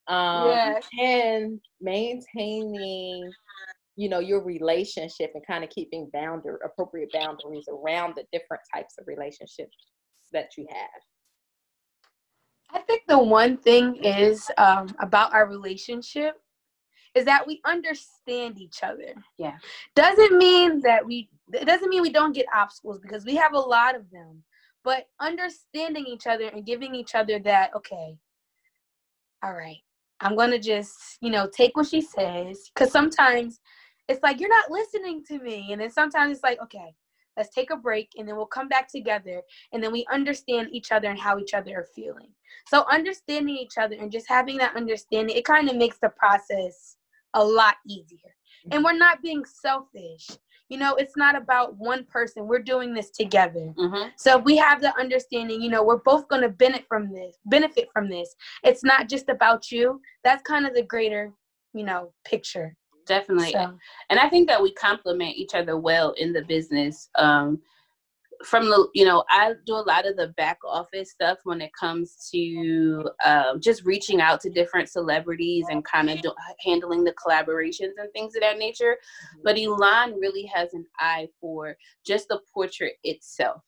Um, 0.09 0.47
Yes. 0.47 0.87
and 1.01 1.61
maintaining, 1.81 3.33
you 3.97 4.09
know, 4.09 4.21
your 4.21 4.43
relationship 4.43 5.33
and 5.35 5.45
kind 5.47 5.65
of 5.65 5.71
keeping 5.71 6.09
boundary 6.13 6.57
appropriate 6.65 7.11
boundaries 7.13 7.67
around 7.69 8.15
the 8.17 8.25
different 8.33 8.63
types 8.73 8.95
of 8.99 9.07
relationships 9.07 9.77
that 10.33 10.57
you 10.57 10.67
have. 10.71 11.03
I 12.71 12.81
think 12.81 13.03
the 13.09 13.19
one 13.19 13.57
thing 13.57 13.97
is 13.97 14.51
um, 14.59 14.95
about 15.01 15.33
our 15.33 15.49
relationship 15.49 16.41
is 17.15 17.25
that 17.25 17.47
we 17.47 17.61
understand 17.65 18.59
each 18.61 18.83
other. 18.83 19.15
Yeah. 19.39 19.57
Doesn't 19.95 20.37
mean 20.37 20.81
that 20.83 21.05
we 21.05 21.31
it 21.53 21.65
doesn't 21.65 21.89
mean 21.89 22.03
we 22.03 22.11
don't 22.11 22.35
get 22.35 22.47
obstacles 22.55 22.99
because 22.99 23.25
we 23.25 23.37
have 23.37 23.55
a 23.55 23.59
lot 23.59 23.95
of 23.95 24.11
them. 24.11 24.43
But 24.85 25.09
understanding 25.21 26.07
each 26.07 26.27
other 26.27 26.49
and 26.49 26.65
giving 26.67 26.95
each 26.95 27.15
other 27.15 27.39
that, 27.41 27.75
okay, 27.75 28.17
all 29.43 29.55
right, 29.55 29.79
I'm 30.21 30.37
gonna 30.37 30.59
just, 30.59 31.19
you 31.21 31.31
know, 31.31 31.49
take 31.49 31.77
what 31.77 31.89
she 31.89 32.01
says. 32.01 32.71
Cause 32.75 32.91
sometimes 32.91 33.61
it's 34.09 34.23
like 34.23 34.41
you're 34.41 34.49
not 34.49 34.71
listening 34.71 35.25
to 35.25 35.39
me. 35.39 35.73
And 35.73 35.81
then 35.81 35.91
sometimes 35.91 36.33
it's 36.33 36.43
like, 36.43 36.61
okay, 36.63 36.95
let's 37.37 37.55
take 37.55 37.71
a 37.71 37.77
break 37.77 38.11
and 38.17 38.27
then 38.27 38.37
we'll 38.37 38.47
come 38.47 38.69
back 38.69 38.91
together 38.91 39.43
and 39.73 39.83
then 39.83 39.93
we 39.93 40.07
understand 40.11 40.69
each 40.73 40.91
other 40.93 41.09
and 41.09 41.19
how 41.19 41.39
each 41.39 41.55
other 41.55 41.81
are 41.81 41.89
feeling. 41.95 42.31
So 42.69 42.85
understanding 42.91 43.57
each 43.57 43.79
other 43.79 43.97
and 43.97 44.11
just 44.11 44.29
having 44.29 44.57
that 44.59 44.77
understanding, 44.77 45.37
it 45.37 45.45
kind 45.45 45.69
of 45.69 45.77
makes 45.77 45.99
the 45.99 46.11
process 46.11 46.97
a 47.35 47.45
lot 47.45 47.77
easier. 47.87 48.35
And 48.71 48.83
we're 48.83 48.97
not 48.97 49.23
being 49.23 49.45
selfish. 49.45 50.29
You 50.69 50.79
know, 50.79 50.97
it's 50.97 51.17
not 51.17 51.37
about 51.37 51.77
one 51.77 52.05
person. 52.05 52.47
We're 52.47 52.59
doing 52.59 52.93
this 52.93 53.11
together. 53.11 53.73
Mhm. 53.79 54.11
So 54.17 54.39
if 54.39 54.45
we 54.45 54.57
have 54.57 54.81
the 54.81 54.97
understanding, 54.99 55.63
you 55.63 55.71
know, 55.71 55.85
we're 55.85 55.99
both 55.99 56.27
going 56.29 56.43
to 56.43 56.49
benefit 56.49 56.87
from 56.89 57.13
this. 57.13 57.39
Benefit 57.45 57.89
from 57.93 58.09
this. 58.09 58.35
It's 58.65 58.83
not 58.83 59.09
just 59.09 59.29
about 59.29 59.71
you. 59.71 60.01
That's 60.25 60.43
kind 60.43 60.67
of 60.67 60.75
the 60.75 60.83
greater, 60.83 61.33
you 61.73 61.85
know, 61.85 62.13
picture. 62.25 62.77
Definitely. 63.07 63.53
So, 63.53 63.79
and 64.11 64.19
I 64.19 64.29
think 64.29 64.49
that 64.49 64.61
we 64.61 64.73
complement 64.73 65.37
each 65.37 65.55
other 65.55 65.77
well 65.77 66.11
in 66.13 66.33
the 66.33 66.43
business. 66.43 67.09
Um, 67.15 67.63
from 68.45 68.67
the, 68.67 68.89
you 68.95 69.05
know, 69.05 69.25
I 69.31 69.55
do 69.65 69.75
a 69.75 69.87
lot 69.87 70.07
of 70.07 70.17
the 70.17 70.29
back 70.37 70.59
office 70.65 71.11
stuff 71.11 71.39
when 71.45 71.61
it 71.61 71.71
comes 71.79 72.29
to 72.33 73.09
um, 73.25 73.61
just 73.61 73.85
reaching 73.85 74.21
out 74.21 74.41
to 74.43 74.51
different 74.51 74.89
celebrities 74.89 75.67
and 75.71 75.85
kind 75.85 76.11
of 76.11 76.21
do, 76.21 76.33
handling 76.65 77.05
the 77.05 77.13
collaborations 77.13 77.93
and 77.99 78.13
things 78.13 78.35
of 78.35 78.43
that 78.43 78.59
nature. 78.59 78.97
But 79.45 79.59
Elon 79.59 80.15
really 80.21 80.45
has 80.55 80.75
an 80.75 80.87
eye 80.99 81.29
for 81.41 81.77
just 82.05 82.29
the 82.29 82.41
portrait 82.53 82.95
itself. 83.05 83.63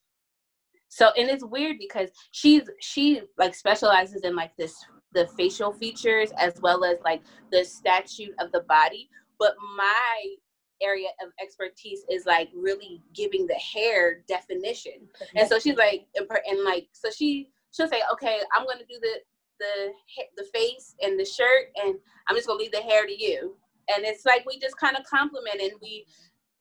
So, 0.89 1.11
and 1.19 1.29
it's 1.29 1.45
weird 1.45 1.77
because 1.79 2.11
she's 2.31 2.63
she 2.81 3.21
like 3.37 3.55
specializes 3.55 4.23
in 4.23 4.35
like 4.35 4.57
this 4.57 4.75
the 5.13 5.27
facial 5.37 5.73
features 5.73 6.31
as 6.39 6.55
well 6.63 6.85
as 6.85 6.97
like 7.05 7.23
the 7.53 7.65
statute 7.65 8.35
of 8.41 8.53
the 8.53 8.61
body 8.69 9.09
but 9.39 9.55
my 9.77 10.35
area 10.83 11.09
of 11.23 11.31
expertise 11.41 12.05
is 12.11 12.27
like 12.27 12.49
really 12.55 13.03
giving 13.15 13.47
the 13.47 13.55
hair 13.55 14.23
definition. 14.29 15.09
And 15.37 15.49
so 15.49 15.59
she's 15.59 15.77
like 15.77 16.07
and 16.17 16.65
like 16.65 16.89
so 16.93 17.11
she 17.11 17.51
she'll 17.73 17.89
say 17.89 18.03
okay 18.13 18.41
i'm 18.55 18.65
gonna 18.67 18.85
do 18.89 18.99
the 19.01 19.21
the 19.61 19.93
the 20.37 20.45
face 20.55 20.95
and 21.03 21.19
the 21.19 21.25
shirt 21.25 21.67
and 21.85 21.97
i'm 22.29 22.37
just 22.37 22.47
gonna 22.47 22.59
leave 22.59 22.73
the 22.73 22.79
hair 22.79 23.07
to 23.07 23.23
you. 23.23 23.57
And 23.95 24.05
it's 24.05 24.27
like 24.27 24.45
we 24.47 24.59
just 24.59 24.77
kind 24.77 24.97
of 24.97 25.05
compliment 25.05 25.61
and 25.61 25.73
we 25.81 26.07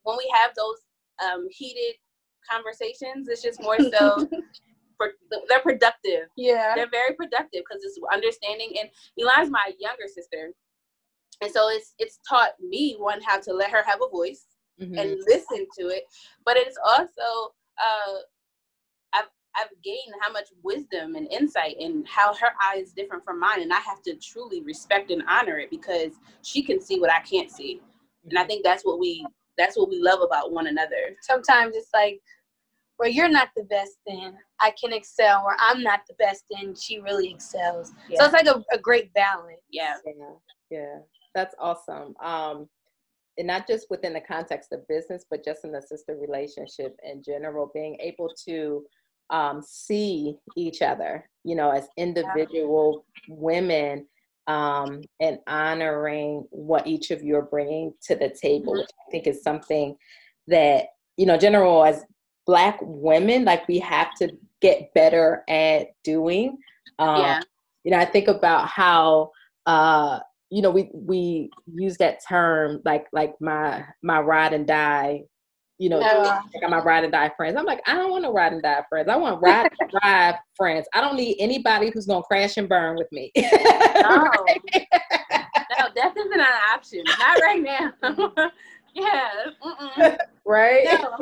when 0.03 0.17
we 0.17 0.31
have 0.41 0.51
those 0.55 0.77
um 1.23 1.47
heated 1.49 1.95
conversations 2.49 3.27
it's 3.27 3.41
just 3.41 3.61
more 3.61 3.77
so 3.79 4.27
for 4.97 5.11
they're 5.47 5.59
productive. 5.59 6.27
Yeah. 6.35 6.73
they're 6.75 6.89
very 6.89 7.13
productive 7.13 7.61
because 7.67 7.83
it's 7.83 7.99
understanding 8.11 8.73
and 8.79 8.89
Elon's 9.21 9.51
my 9.51 9.71
younger 9.79 10.07
sister 10.07 10.51
and 11.41 11.51
so 11.51 11.69
it's 11.69 11.93
it's 11.99 12.19
taught 12.27 12.51
me 12.59 12.95
one 12.97 13.21
how 13.21 13.39
to 13.39 13.53
let 13.53 13.71
her 13.71 13.83
have 13.83 13.99
a 14.05 14.09
voice 14.09 14.45
Mhm. 14.79 14.99
and 14.99 15.19
listen 15.27 15.65
to 15.79 15.87
it 15.87 16.03
but 16.45 16.55
it's 16.57 16.77
also 16.85 17.53
uh 17.83 18.17
I've, 19.13 19.29
I've 19.55 19.71
gained 19.83 20.13
how 20.21 20.31
much 20.31 20.49
wisdom 20.63 21.15
and 21.15 21.27
insight 21.31 21.77
and 21.79 22.07
how 22.07 22.33
her 22.35 22.51
eye 22.61 22.77
is 22.77 22.93
different 22.93 23.23
from 23.23 23.39
mine 23.39 23.61
and 23.61 23.73
i 23.73 23.79
have 23.79 24.01
to 24.03 24.15
truly 24.17 24.61
respect 24.61 25.09
and 25.11 25.23
honor 25.27 25.57
it 25.57 25.69
because 25.71 26.13
she 26.43 26.61
can 26.61 26.79
see 26.79 26.99
what 26.99 27.11
i 27.11 27.19
can't 27.21 27.49
see 27.51 27.81
and 28.29 28.37
i 28.37 28.43
think 28.43 28.63
that's 28.63 28.83
what 28.85 28.99
we 28.99 29.25
that's 29.57 29.75
what 29.77 29.89
we 29.89 29.99
love 29.99 30.21
about 30.21 30.51
one 30.51 30.67
another 30.67 31.15
Sometimes 31.21 31.75
it's 31.75 31.89
like, 31.93 32.21
well, 32.99 33.09
you're 33.09 33.27
not 33.29 33.49
the 33.55 33.63
best 33.63 33.97
then. 34.05 34.37
I 34.59 34.71
can 34.79 34.93
excel, 34.93 35.43
or 35.45 35.55
I'm 35.59 35.81
not 35.81 36.01
the 36.07 36.13
best 36.15 36.43
then. 36.51 36.75
She 36.75 36.99
really 36.99 37.29
excels. 37.31 37.91
So 38.15 38.25
it's 38.25 38.33
like 38.33 38.45
a, 38.47 38.63
a 38.71 38.77
great 38.77 39.11
balance. 39.13 39.61
yeah 39.71 39.95
Yeah, 40.05 40.33
yeah, 40.69 40.99
that's 41.37 41.55
awesome. 41.59 42.15
Um, 42.21 42.67
and 43.37 43.47
not 43.47 43.67
just 43.67 43.87
within 43.89 44.13
the 44.13 44.21
context 44.21 44.73
of 44.73 44.87
business, 44.87 45.25
but 45.29 45.45
just 45.45 45.63
in 45.63 45.71
the 45.71 45.81
sister 45.81 46.17
relationship 46.19 46.97
in 47.03 47.21
general, 47.23 47.71
being 47.73 47.97
able 47.99 48.29
to 48.45 48.83
um, 49.29 49.61
see 49.61 50.37
each 50.55 50.81
other, 50.81 51.29
you 51.43 51.55
know, 51.55 51.69
as 51.69 51.87
individual 51.97 53.05
women, 53.27 54.07
um, 54.47 55.01
and 55.19 55.39
honoring 55.47 56.45
what 56.51 56.87
each 56.87 57.11
of 57.11 57.21
you 57.21 57.35
are 57.35 57.41
bringing 57.41 57.93
to 58.03 58.15
the 58.15 58.29
table, 58.41 58.73
which 58.73 58.89
I 59.07 59.11
think 59.11 59.27
is 59.27 59.43
something 59.43 59.95
that 60.47 60.85
you 61.17 61.25
know, 61.25 61.37
general 61.37 61.83
as 61.83 62.05
Black 62.45 62.79
women, 62.81 63.43
like 63.43 63.67
we 63.67 63.79
have 63.79 64.13
to 64.15 64.31
get 64.61 64.93
better 64.93 65.43
at 65.49 65.87
doing. 66.03 66.57
Um, 66.99 67.21
yeah 67.21 67.41
you 67.87 67.91
know, 67.91 67.99
I 67.99 68.05
think 68.05 68.27
about 68.27 68.67
how 68.67 69.31
uh, 69.65 70.19
you 70.49 70.61
know, 70.61 70.71
we 70.71 70.89
we 70.93 71.49
use 71.65 71.97
that 71.97 72.19
term 72.27 72.81
like 72.85 73.07
like 73.11 73.33
my 73.41 73.83
my 74.01 74.19
ride 74.19 74.53
and 74.53 74.65
die, 74.65 75.23
you 75.77 75.89
know, 75.89 75.99
like 75.99 76.69
my 76.69 76.79
ride 76.79 77.03
and 77.03 77.11
die 77.11 77.31
friends. 77.35 77.57
I'm 77.57 77.65
like, 77.65 77.81
I 77.85 77.95
don't 77.95 78.11
want 78.11 78.23
no 78.23 78.33
ride 78.33 78.53
and 78.53 78.61
die 78.61 78.83
friends. 78.89 79.09
I 79.09 79.17
want 79.17 79.41
ride 79.43 79.69
and 79.79 79.91
drive 80.01 80.35
friends. 80.55 80.87
I 80.93 81.01
don't 81.01 81.17
need 81.17 81.35
anybody 81.39 81.91
who's 81.93 82.05
gonna 82.05 82.23
crash 82.23 82.57
and 82.57 82.69
burn 82.69 82.95
with 82.95 83.11
me. 83.11 83.31
no 83.35 83.43
no 85.79 85.87
death 85.95 86.13
isn't 86.17 86.33
an 86.33 86.45
option 86.73 87.03
not 87.19 87.39
right 87.41 87.61
now 87.61 87.91
yeah 88.95 89.29
mm-mm. 89.63 90.17
right? 90.45 90.85
no. 90.85 91.17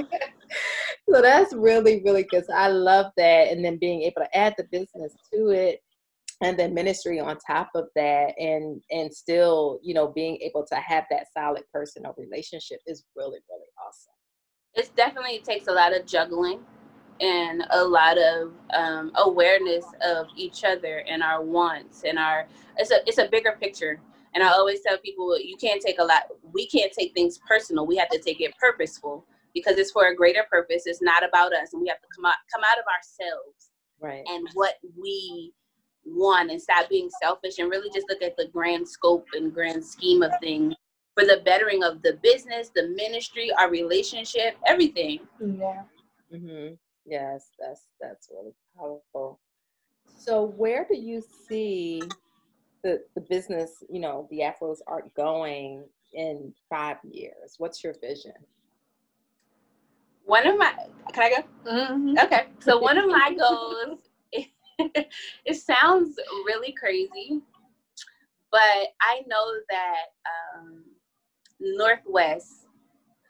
so 1.12 1.22
that's 1.22 1.54
really 1.54 2.02
really 2.04 2.24
good. 2.24 2.46
So 2.46 2.54
I 2.54 2.68
love 2.68 3.12
that, 3.18 3.52
and 3.52 3.66
then 3.66 3.78
being 3.78 4.04
able 4.04 4.22
to 4.22 4.38
add 4.38 4.54
the 4.58 4.66
business 4.66 5.14
to 5.34 5.50
it, 5.50 5.82
and 6.41 6.58
then 6.60 6.74
ministry 6.74 7.19
on 7.19 7.38
top 7.45 7.69
of 7.76 7.86
that, 7.95 8.34
and 8.38 8.82
and 8.91 9.13
still 9.13 9.80
you 9.84 9.93
know 9.93 10.08
being 10.08 10.38
able 10.41 10.65
to 10.67 10.76
have 10.76 11.06
that 11.10 11.28
solid 11.34 11.63
personal 11.74 12.13
relationship 12.17 12.80
is 12.88 13.06
really 13.15 13.39
really 13.50 13.67
awesome. 13.88 14.13
it's 14.76 14.89
definitely 14.89 15.36
it 15.38 15.43
takes 15.43 15.67
a 15.67 15.71
lot 15.71 15.95
of 15.95 16.06
juggling 16.06 16.60
and 17.21 17.63
a 17.71 17.84
lot 17.84 18.17
of 18.17 18.52
um, 18.74 19.12
awareness 19.17 19.86
of 20.06 20.28
each 20.36 20.63
other 20.65 21.04
and 21.10 21.24
our 21.24 21.41
wants 21.43 22.04
and 22.04 22.19
our 22.19 22.45
it's 22.78 22.91
a 22.91 22.98
it's 23.08 23.17
a 23.17 23.28
bigger 23.30 23.56
picture 23.62 24.02
and 24.34 24.43
i 24.43 24.50
always 24.50 24.82
tell 24.86 24.98
people 24.98 25.39
you 25.39 25.56
can't 25.56 25.82
take 25.82 26.00
a 26.00 26.04
lot 26.04 26.24
we 26.54 26.67
can't 26.67 26.91
take 26.91 27.13
things 27.13 27.39
personal 27.48 27.88
we 27.88 27.95
have 27.95 28.10
to 28.10 28.19
take 28.19 28.41
it 28.41 28.54
purposeful 28.60 29.26
because 29.54 29.78
it's 29.78 29.91
for 29.91 30.08
a 30.08 30.15
greater 30.15 30.43
purpose 30.52 30.84
it's 30.86 31.02
not 31.02 31.24
about 31.28 31.54
us 31.54 31.71
and 31.71 31.82
we 31.82 31.88
have 31.88 32.02
to 32.02 32.08
come 32.13 32.26
out 32.26 32.36
come 32.54 32.63
out 32.69 32.78
of 32.78 32.86
ourselves 32.93 33.71
Right. 34.02 34.24
and 34.28 34.45
what 34.56 34.74
we 35.02 35.54
want 36.06 36.52
and 36.52 36.62
stop 36.62 36.89
being 36.89 37.10
selfish 37.22 37.60
and 37.60 37.70
really 37.70 37.89
just 37.94 38.08
look 38.10 38.22
at 38.22 38.38
the 38.38 38.48
grand 38.48 38.88
scope 38.88 39.26
and 39.34 39.54
grand 39.54 39.84
scheme 39.84 40.24
of 40.24 40.32
things 40.41 40.74
for 41.15 41.24
the 41.26 41.41
bettering 41.46 41.84
of 41.84 42.02
the 42.02 42.20
business, 42.22 42.70
the 42.76 42.89
ministry, 42.89 43.50
our 43.58 43.70
relationship, 43.70 44.56
everything. 44.68 45.20
Yeah. 45.39 45.84
hmm 46.32 46.68
Yes, 47.08 47.52
that's 47.60 47.84
that's 48.02 48.30
really 48.32 48.54
powerful. 48.78 49.39
So 50.18 50.46
where 50.58 50.86
do 50.89 50.98
you 50.98 51.24
see 51.48 52.02
the 52.84 53.04
the 53.15 53.22
business, 53.22 53.84
you 53.89 54.00
know, 54.00 54.28
the 54.32 54.39
Afros 54.39 54.80
art 54.88 55.13
going 55.15 55.86
in 56.13 56.54
five 56.70 56.98
years? 57.04 57.56
What's 57.58 57.84
your 57.84 57.94
vision? 58.02 58.34
One 60.26 60.48
of 60.48 60.58
my 60.58 60.74
can 61.13 61.24
I 61.24 61.30
go? 61.30 61.72
Mhm. 61.72 62.24
Okay. 62.24 62.48
So 62.60 62.80
one 62.80 62.98
of 62.98 63.06
my 63.06 63.36
goals 63.38 64.00
it 65.46 65.56
sounds 65.56 66.16
really 66.46 66.74
crazy, 66.74 67.42
but 68.52 68.88
I 69.02 69.22
know 69.28 69.54
that 69.70 70.06
um, 70.58 70.84
North 71.60 72.02
West, 72.08 72.68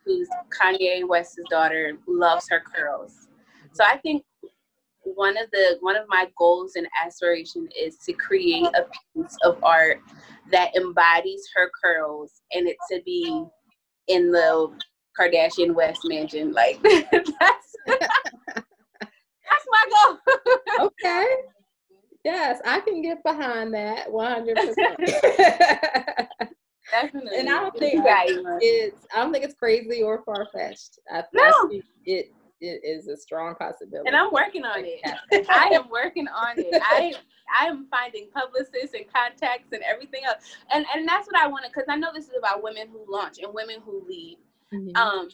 who's 0.05 0.27
Kanye 0.59 1.07
West's 1.07 1.39
daughter, 1.49 1.97
loves 2.07 2.47
her 2.49 2.61
curls. 2.61 3.27
So 3.73 3.83
I 3.83 3.97
think 3.97 4.23
one 5.03 5.37
of 5.37 5.49
the 5.51 5.77
one 5.81 5.95
of 5.95 6.05
my 6.07 6.27
goals 6.37 6.73
and 6.75 6.87
aspiration 7.03 7.69
is 7.79 7.97
to 8.05 8.13
create 8.13 8.65
a 8.65 8.85
piece 9.13 9.37
of 9.43 9.63
art 9.63 9.99
that 10.51 10.75
embodies 10.75 11.47
her 11.55 11.69
curls 11.83 12.41
and 12.51 12.67
it 12.67 12.77
to 12.91 13.01
be 13.05 13.43
in 14.07 14.31
the 14.31 14.71
Kardashian 15.19 15.73
West 15.73 16.01
mansion. 16.05 16.53
Like 16.53 16.81
that's 17.11 17.75
my 19.75 20.17
okay. 20.81 21.25
Yes, 22.23 22.59
I 22.65 22.79
can 22.79 23.01
get 23.01 23.23
behind 23.23 23.73
that 23.73 24.07
100%. 24.09 24.55
Definitely. 26.91 27.39
and 27.39 27.49
I 27.49 27.61
don't 27.61 27.77
think 27.77 28.03
it's 28.05 29.07
I 29.13 29.17
don't 29.17 29.33
think 29.33 29.43
it's 29.43 29.55
crazy 29.55 30.03
or 30.03 30.23
far 30.23 30.47
fetched. 30.53 30.99
I, 31.11 31.23
no. 31.33 31.43
I 31.43 31.67
think 31.69 31.83
it 32.05 32.31
it 32.61 32.81
is 32.83 33.07
a 33.07 33.17
strong 33.17 33.55
possibility. 33.55 34.07
And 34.07 34.15
I'm 34.15 34.31
working 34.31 34.63
on 34.65 34.83
it. 34.85 35.01
I 35.49 35.69
am 35.73 35.89
working 35.89 36.27
on 36.27 36.53
it. 36.57 36.81
I 36.83 37.13
I 37.59 37.67
am 37.67 37.87
finding 37.89 38.29
publicists 38.33 38.93
and 38.95 39.05
contacts 39.13 39.71
and 39.71 39.81
everything 39.83 40.23
else. 40.25 40.43
And 40.71 40.85
and 40.93 41.07
that's 41.07 41.27
what 41.27 41.41
I 41.41 41.47
wanted 41.47 41.71
because 41.73 41.87
I 41.89 41.95
know 41.95 42.11
this 42.13 42.25
is 42.25 42.33
about 42.37 42.63
women 42.63 42.87
who 42.87 43.05
launch 43.11 43.39
and 43.39 43.53
women 43.53 43.81
who 43.83 44.05
lead. 44.07 44.37
Mm-hmm. 44.73 44.95
Um, 44.95 45.29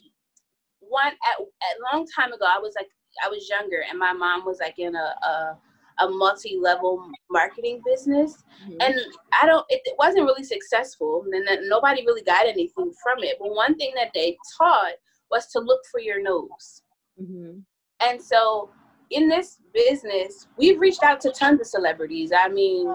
one 0.80 1.08
at 1.08 1.39
a 1.39 1.95
long 1.95 2.08
time 2.08 2.34
ago, 2.34 2.45
I 2.47 2.60
was 2.60 2.73
like 2.75 2.89
I 3.24 3.30
was 3.30 3.50
younger, 3.50 3.84
and 3.89 4.00
my 4.00 4.13
mom 4.13 4.45
was 4.45 4.60
like 4.60 4.80
in 4.80 4.95
a, 4.95 5.15
a 5.26 5.58
a 6.00 6.10
multi-level 6.10 7.06
marketing 7.30 7.82
business 7.86 8.43
mm-hmm. 8.63 8.78
and 8.80 8.95
i 9.41 9.45
don't 9.45 9.65
it, 9.69 9.82
it, 9.86 9.95
wasn't 9.97 10.24
really 10.24 10.43
successful 10.43 11.24
and 11.32 11.47
then 11.47 11.67
nobody 11.69 12.06
really 12.06 12.24
got 12.24 12.47
anything 12.47 12.91
from 13.04 13.24
it 13.24 13.38
but 13.39 13.54
one 13.54 13.76
thing 13.76 13.91
that 13.95 14.12
they 14.13 14.38
taught 14.58 14.93
was 15.30 15.47
to 15.47 15.60
look 15.60 15.82
for 15.91 16.00
your 16.00 16.21
nose 16.21 16.82
mm-hmm. 17.21 17.60
and 18.00 18.21
so 18.21 18.69
in 19.12 19.28
this 19.28 19.58
business 19.74 20.47
we've 20.58 20.80
reached 20.80 21.04
out 21.04 21.19
to 21.19 21.32
tons 21.32 21.60
of 21.60 21.67
celebrities 21.67 22.32
i 22.36 22.47
mean 22.47 22.88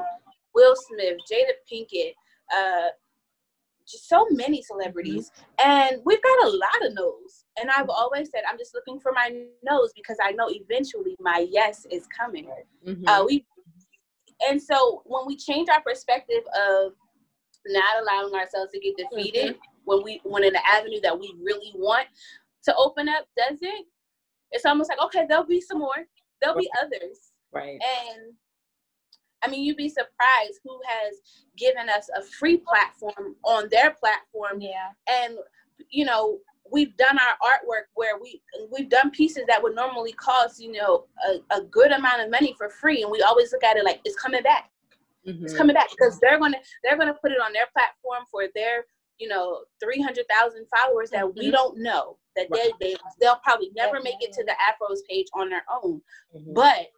will 0.55 0.75
smith 0.75 1.19
jada 1.31 1.53
pinkett 1.71 2.13
uh, 2.57 2.89
so 3.87 4.27
many 4.31 4.63
celebrities 4.63 5.31
mm-hmm. 5.31 5.71
and 5.71 6.03
we've 6.05 6.23
got 6.23 6.47
a 6.47 6.49
lot 6.49 6.87
of 6.87 6.95
no's. 6.95 7.45
And 7.61 7.71
i've 7.71 7.89
always 7.89 8.31
said 8.31 8.43
i'm 8.49 8.59
just 8.59 8.75
looking 8.75 9.01
for 9.01 9.13
my 9.13 9.31
nose 9.63 9.93
because 9.95 10.17
i 10.23 10.33
know 10.33 10.49
eventually 10.51 11.17
my 11.21 11.47
yes 11.51 11.87
is 11.91 12.07
coming. 12.07 12.49
Mm-hmm. 12.87 13.07
uh, 13.07 13.25
we 13.25 13.45
and 14.49 14.61
so 14.61 15.03
when 15.07 15.27
we 15.27 15.37
change 15.37 15.69
our 15.69 15.81
perspective 15.81 16.43
of 16.57 16.93
not 17.69 18.03
allowing 18.03 18.35
ourselves 18.35 18.73
to 18.73 18.81
get 18.81 18.95
defeated 18.97 19.55
mm-hmm. 19.55 19.61
when 19.85 20.03
we 20.03 20.21
when 20.25 20.45
in 20.45 20.53
the 20.53 20.69
avenue 20.69 21.01
that 21.03 21.19
we 21.19 21.35
really 21.43 21.73
want 21.75 22.07
to 22.65 22.75
open 22.77 23.09
up 23.09 23.27
doesn't 23.37 23.87
it's 24.53 24.65
almost 24.65 24.91
like 24.91 25.01
okay 25.03 25.27
there'll 25.29 25.45
be 25.45 25.61
some 25.61 25.79
more. 25.79 26.07
There'll 26.41 26.59
be 26.59 26.69
others. 26.83 27.33
Right. 27.53 27.79
And 27.81 28.35
I 29.43 29.49
mean, 29.49 29.65
you'd 29.65 29.77
be 29.77 29.89
surprised 29.89 30.61
who 30.65 30.79
has 30.87 31.21
given 31.57 31.89
us 31.89 32.09
a 32.17 32.23
free 32.23 32.59
platform 32.59 33.37
on 33.45 33.69
their 33.71 33.93
platform. 33.93 34.61
Yeah. 34.61 34.89
And 35.09 35.37
you 35.91 36.05
know, 36.05 36.39
we've 36.71 36.97
done 36.97 37.19
our 37.19 37.49
artwork 37.49 37.85
where 37.95 38.19
we 38.21 38.43
we've 38.73 38.89
done 38.89 39.11
pieces 39.11 39.45
that 39.49 39.63
would 39.63 39.75
normally 39.75 40.13
cost 40.13 40.61
you 40.61 40.73
know 40.73 41.05
a, 41.27 41.57
a 41.57 41.63
good 41.63 41.93
amount 41.93 42.23
of 42.23 42.31
money 42.31 42.55
for 42.57 42.69
free, 42.69 43.03
and 43.03 43.11
we 43.11 43.23
always 43.23 43.53
look 43.53 43.65
at 43.65 43.77
it 43.77 43.85
like 43.85 44.01
it's 44.05 44.17
coming 44.17 44.43
back. 44.43 44.71
Mm-hmm. 45.27 45.45
It's 45.45 45.57
coming 45.57 45.75
back 45.75 45.91
because 45.91 46.19
they're 46.21 46.39
gonna 46.39 46.59
they're 46.83 46.99
gonna 46.99 47.15
put 47.15 47.33
it 47.33 47.41
on 47.41 47.53
their 47.53 47.67
platform 47.73 48.25
for 48.31 48.45
their 48.55 48.87
you 49.19 49.29
know 49.29 49.61
300,000 49.83 50.67
followers 50.69 51.11
that 51.11 51.25
mm-hmm. 51.25 51.39
we 51.39 51.51
don't 51.51 51.79
know 51.79 52.19
that 52.37 52.49
right. 52.51 52.71
they, 52.81 52.93
they 52.93 52.97
they'll 53.21 53.41
probably 53.43 53.71
never 53.75 54.01
make 54.03 54.17
it 54.21 54.33
to 54.33 54.45
the 54.45 54.53
afros 54.53 54.99
page 55.09 55.27
on 55.35 55.49
their 55.49 55.65
own 55.73 56.01
mm-hmm. 56.35 56.53
but 56.53 56.89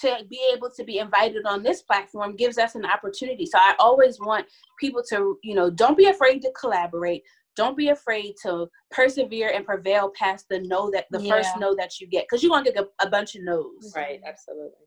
to 0.00 0.24
be 0.28 0.40
able 0.52 0.70
to 0.70 0.84
be 0.84 0.98
invited 0.98 1.44
on 1.46 1.62
this 1.62 1.82
platform 1.82 2.36
gives 2.36 2.58
us 2.58 2.74
an 2.74 2.84
opportunity. 2.84 3.46
So 3.46 3.58
I 3.58 3.74
always 3.78 4.20
want 4.20 4.46
people 4.78 5.02
to, 5.10 5.38
you 5.42 5.54
know, 5.54 5.70
don't 5.70 5.96
be 5.96 6.06
afraid 6.06 6.42
to 6.42 6.52
collaborate. 6.58 7.22
Don't 7.56 7.76
be 7.76 7.88
afraid 7.88 8.34
to 8.42 8.68
persevere 8.90 9.50
and 9.50 9.64
prevail 9.64 10.12
past 10.16 10.46
the 10.48 10.60
no 10.60 10.90
that 10.92 11.06
the 11.10 11.20
yeah. 11.20 11.34
first 11.34 11.50
no 11.58 11.74
that 11.74 12.00
you 12.00 12.06
get 12.06 12.26
because 12.28 12.42
you're 12.42 12.50
gonna 12.50 12.70
get 12.70 12.76
a, 12.76 13.06
a, 13.06 13.10
bunch 13.10 13.34
of 13.34 13.42
no's. 13.42 13.92
Right, 13.96 14.20
absolutely. 14.24 14.86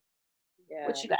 Yeah. 0.69 0.88
What 0.88 1.04
you 1.04 1.10
got? 1.10 1.19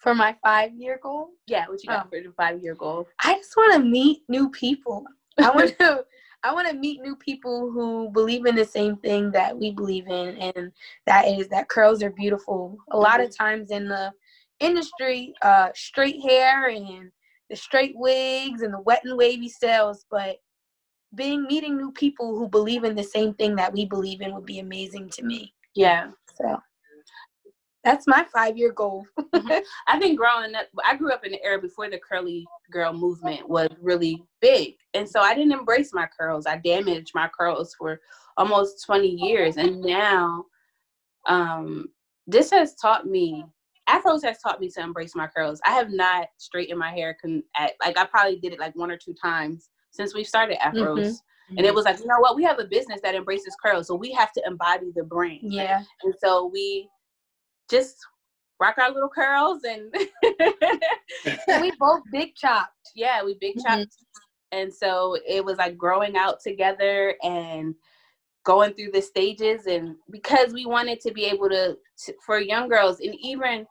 For 0.00 0.14
my 0.14 0.36
five 0.44 0.74
year 0.74 1.00
goal? 1.02 1.30
Yeah, 1.46 1.66
what 1.66 1.82
you 1.82 1.88
got 1.88 2.06
oh. 2.06 2.10
for 2.10 2.20
the 2.20 2.34
five 2.36 2.62
year 2.62 2.74
goal? 2.74 3.08
I 3.22 3.36
just 3.36 3.56
want 3.56 3.72
to 3.74 3.88
meet 3.88 4.20
new 4.28 4.50
people. 4.50 5.04
I 5.38 5.50
want 5.50 5.78
to 5.78 6.04
I 6.44 6.52
want 6.52 6.68
to 6.68 6.74
meet 6.76 7.00
new 7.00 7.14
people 7.16 7.70
who 7.70 8.10
believe 8.10 8.46
in 8.46 8.56
the 8.56 8.64
same 8.64 8.96
thing 8.96 9.30
that 9.30 9.56
we 9.56 9.70
believe 9.70 10.08
in, 10.08 10.36
and 10.36 10.72
that 11.06 11.28
is 11.28 11.48
that 11.48 11.68
curls 11.68 12.02
are 12.02 12.10
beautiful. 12.10 12.76
A 12.90 12.98
lot 12.98 13.20
of 13.20 13.28
mm-hmm. 13.28 13.44
times 13.44 13.70
in 13.70 13.88
the 13.88 14.12
industry, 14.58 15.34
uh, 15.42 15.68
straight 15.74 16.20
hair 16.20 16.68
and 16.68 17.10
the 17.48 17.56
straight 17.56 17.94
wigs 17.96 18.62
and 18.62 18.74
the 18.74 18.80
wet 18.80 19.02
and 19.04 19.16
wavy 19.16 19.48
styles, 19.48 20.04
but 20.10 20.38
being 21.14 21.44
meeting 21.44 21.76
new 21.76 21.92
people 21.92 22.36
who 22.38 22.48
believe 22.48 22.84
in 22.84 22.96
the 22.96 23.04
same 23.04 23.34
thing 23.34 23.54
that 23.56 23.72
we 23.72 23.84
believe 23.84 24.20
in 24.20 24.34
would 24.34 24.46
be 24.46 24.60
amazing 24.60 25.10
to 25.10 25.22
me. 25.22 25.52
Yeah. 25.74 26.10
So 26.34 26.58
that's 27.84 28.06
my 28.06 28.24
five 28.32 28.56
year 28.56 28.72
goal. 28.72 29.06
mm-hmm. 29.18 29.58
I 29.88 29.98
think 29.98 30.18
growing 30.18 30.54
up, 30.54 30.66
I 30.84 30.96
grew 30.96 31.12
up 31.12 31.24
in 31.24 31.32
the 31.32 31.42
era 31.42 31.60
before 31.60 31.90
the 31.90 31.98
curly 31.98 32.46
girl 32.70 32.92
movement 32.92 33.48
was 33.48 33.68
really 33.80 34.22
big. 34.40 34.74
And 34.94 35.08
so 35.08 35.20
I 35.20 35.34
didn't 35.34 35.52
embrace 35.52 35.92
my 35.92 36.06
curls. 36.18 36.46
I 36.46 36.58
damaged 36.58 37.12
my 37.14 37.28
curls 37.28 37.74
for 37.76 38.00
almost 38.36 38.84
20 38.84 39.08
years. 39.08 39.56
And 39.56 39.80
now 39.80 40.44
um, 41.26 41.88
this 42.26 42.50
has 42.50 42.74
taught 42.76 43.06
me, 43.06 43.44
Afros 43.88 44.22
has 44.22 44.38
taught 44.38 44.60
me 44.60 44.70
to 44.70 44.80
embrace 44.80 45.14
my 45.16 45.26
curls. 45.26 45.60
I 45.64 45.72
have 45.72 45.90
not 45.90 46.28
straightened 46.38 46.78
my 46.78 46.92
hair, 46.92 47.16
con- 47.20 47.42
at, 47.56 47.72
like 47.84 47.98
I 47.98 48.04
probably 48.06 48.38
did 48.38 48.52
it 48.52 48.60
like 48.60 48.76
one 48.76 48.90
or 48.90 48.96
two 48.96 49.14
times 49.20 49.70
since 49.90 50.14
we 50.14 50.22
started 50.24 50.58
Afros. 50.58 50.98
Mm-hmm. 50.98 51.56
And 51.58 51.66
it 51.66 51.74
was 51.74 51.84
like, 51.84 51.98
you 51.98 52.06
know 52.06 52.20
what? 52.20 52.36
We 52.36 52.44
have 52.44 52.60
a 52.60 52.64
business 52.64 53.00
that 53.02 53.14
embraces 53.14 53.54
curls, 53.62 53.88
so 53.88 53.94
we 53.94 54.12
have 54.12 54.32
to 54.32 54.42
embody 54.46 54.90
the 54.94 55.02
brand. 55.02 55.40
Yeah. 55.42 55.82
And 56.02 56.14
so 56.22 56.48
we 56.50 56.88
just 57.72 57.96
rock 58.60 58.76
our 58.78 58.92
little 58.92 59.08
curls 59.08 59.62
and 59.64 59.92
we 61.60 61.72
both 61.80 62.02
big 62.12 62.34
chopped. 62.36 62.70
Yeah, 62.94 63.24
we 63.24 63.36
big 63.40 63.54
chopped. 63.56 63.80
Mm-hmm. 63.80 64.58
And 64.58 64.72
so 64.72 65.16
it 65.26 65.42
was 65.42 65.56
like 65.56 65.78
growing 65.78 66.16
out 66.16 66.40
together 66.40 67.14
and 67.22 67.74
going 68.44 68.74
through 68.74 68.90
the 68.92 69.00
stages 69.00 69.66
and 69.66 69.96
because 70.10 70.52
we 70.52 70.66
wanted 70.66 71.00
to 71.00 71.12
be 71.12 71.24
able 71.24 71.48
to, 71.48 71.76
to 72.04 72.14
for 72.24 72.38
young 72.38 72.68
girls 72.68 73.00
and 73.00 73.14
even 73.20 73.64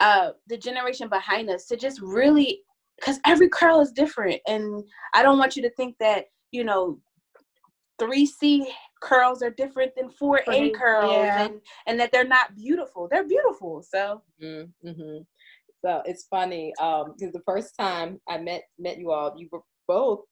uh 0.00 0.30
the 0.48 0.58
generation 0.58 1.08
behind 1.08 1.48
us 1.48 1.66
to 1.66 1.76
just 1.76 2.00
really 2.00 2.60
because 2.98 3.20
every 3.24 3.48
curl 3.48 3.80
is 3.80 3.92
different 3.92 4.40
and 4.48 4.82
i 5.14 5.22
don't 5.22 5.38
want 5.38 5.54
you 5.54 5.62
to 5.62 5.70
think 5.76 5.94
that 6.00 6.24
you 6.50 6.64
know 6.64 6.98
3c 8.00 8.66
curls 9.04 9.42
are 9.42 9.50
different 9.50 9.92
than 9.94 10.08
4A 10.08 10.74
curls 10.74 11.12
yeah. 11.12 11.44
and, 11.44 11.60
and 11.86 12.00
that 12.00 12.10
they're 12.10 12.26
not 12.26 12.56
beautiful. 12.56 13.06
They're 13.10 13.28
beautiful. 13.28 13.82
So 13.82 14.22
mm-hmm. 14.42 15.18
so 15.84 16.02
it's 16.06 16.24
funny 16.24 16.72
um 16.80 17.12
because 17.16 17.32
the 17.32 17.42
first 17.46 17.76
time 17.78 18.18
I 18.28 18.38
met 18.38 18.62
met 18.78 18.98
you 18.98 19.12
all, 19.12 19.34
you 19.36 19.48
were 19.52 19.60
both 19.86 20.22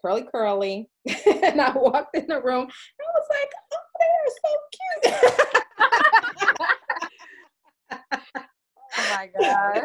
curly 0.00 0.26
curly 0.32 0.88
and 1.26 1.60
I 1.60 1.76
walked 1.76 2.16
in 2.16 2.26
the 2.26 2.40
room 2.40 2.62
and 2.62 2.70
I 3.00 3.12
was 3.14 3.28
like, 3.30 3.52
oh, 3.74 3.82
they're 4.00 4.30
so 4.40 4.50
cute. 4.76 5.14
oh 8.96 9.06
my 9.14 9.28
god. 9.38 9.82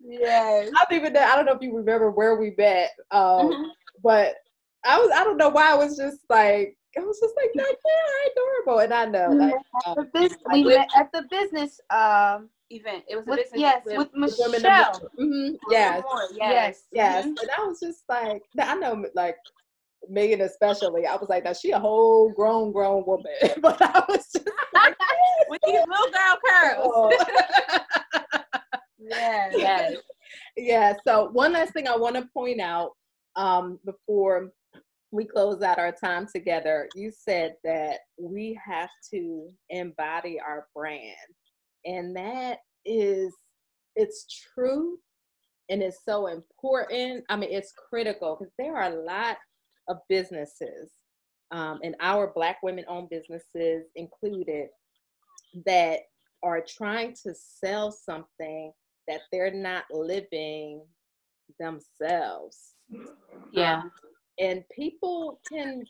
yes. 0.00 0.70
I 0.76 0.84
don't 0.88 1.00
even 1.00 1.12
know, 1.14 1.22
I 1.22 1.34
don't 1.36 1.46
know 1.46 1.54
if 1.54 1.62
you 1.62 1.74
remember 1.74 2.10
where 2.10 2.36
we 2.36 2.54
met. 2.58 2.90
Um 3.10 3.50
mm-hmm. 3.50 3.68
but 4.02 4.34
I 4.84 4.98
was 4.98 5.10
I 5.14 5.24
don't 5.24 5.38
know 5.38 5.48
why 5.48 5.72
I 5.72 5.76
was 5.76 5.96
just 5.96 6.20
like 6.28 6.76
I 6.96 7.00
was 7.00 7.20
just 7.20 7.34
like, 7.36 7.50
that 7.54 7.76
yeah, 7.86 8.30
adorable. 8.32 8.80
And 8.80 8.92
I 8.92 9.04
know, 9.04 9.30
like, 9.30 9.54
at 9.86 9.96
the 9.96 10.04
business, 10.12 10.38
we 10.52 10.64
met 10.64 10.88
at 10.96 11.12
the 11.12 11.22
business 11.30 11.80
um, 11.90 12.48
event. 12.70 13.04
It 13.08 13.16
was 13.16 13.26
with, 13.26 13.38
business 13.38 13.60
yes, 13.60 13.82
with, 13.86 13.96
with 13.96 14.14
Michelle. 14.14 15.00
Mm-hmm. 15.18 15.54
Yes. 15.70 16.02
yes, 16.04 16.30
yes, 16.36 16.82
yes. 16.92 17.24
Mm-hmm. 17.24 17.34
And 17.40 17.50
I 17.56 17.64
was 17.64 17.80
just 17.80 18.02
like, 18.08 18.42
I 18.58 18.74
know, 18.74 19.04
like 19.14 19.36
Megan 20.08 20.40
especially. 20.40 21.06
I 21.06 21.16
was 21.16 21.28
like, 21.28 21.44
now 21.44 21.52
she 21.52 21.70
a 21.72 21.78
whole 21.78 22.30
grown, 22.30 22.72
grown 22.72 23.04
woman, 23.06 23.32
but 23.60 23.80
I 23.80 24.02
was 24.08 24.26
just 24.32 24.50
like, 24.72 24.96
with 25.48 25.60
these 25.66 25.74
little 25.74 26.12
girl 26.12 26.38
curls. 26.44 26.92
Oh. 26.94 27.24
yes, 28.98 29.54
yes, 29.56 29.96
yeah. 30.56 30.94
So 31.06 31.30
one 31.30 31.52
last 31.52 31.72
thing 31.72 31.88
I 31.88 31.96
want 31.96 32.16
to 32.16 32.28
point 32.32 32.60
out 32.60 32.92
um, 33.36 33.78
before 33.84 34.52
we 35.12 35.24
close 35.24 35.62
out 35.62 35.78
our 35.78 35.92
time 35.92 36.26
together, 36.32 36.88
you 36.94 37.10
said 37.10 37.54
that 37.64 37.98
we 38.18 38.58
have 38.64 38.90
to 39.12 39.48
embody 39.68 40.38
our 40.40 40.68
brand. 40.74 41.16
And 41.84 42.14
that 42.16 42.58
is, 42.84 43.34
it's 43.96 44.26
true, 44.54 44.98
and 45.68 45.82
it's 45.82 46.00
so 46.08 46.28
important. 46.28 47.24
I 47.28 47.36
mean, 47.36 47.50
it's 47.52 47.72
critical 47.72 48.36
because 48.38 48.52
there 48.58 48.76
are 48.76 48.92
a 48.92 49.02
lot 49.04 49.36
of 49.88 49.98
businesses, 50.08 50.90
um, 51.50 51.80
and 51.82 51.96
our 52.00 52.32
Black 52.34 52.58
women 52.62 52.84
owned 52.88 53.10
businesses 53.10 53.86
included, 53.96 54.68
that 55.66 56.00
are 56.44 56.64
trying 56.66 57.14
to 57.24 57.34
sell 57.34 57.90
something 57.90 58.72
that 59.08 59.22
they're 59.32 59.52
not 59.52 59.84
living 59.90 60.82
themselves. 61.58 62.74
Yeah. 63.52 63.80
Um, 63.80 63.90
and 64.40 64.64
people 64.74 65.40
can 65.50 65.84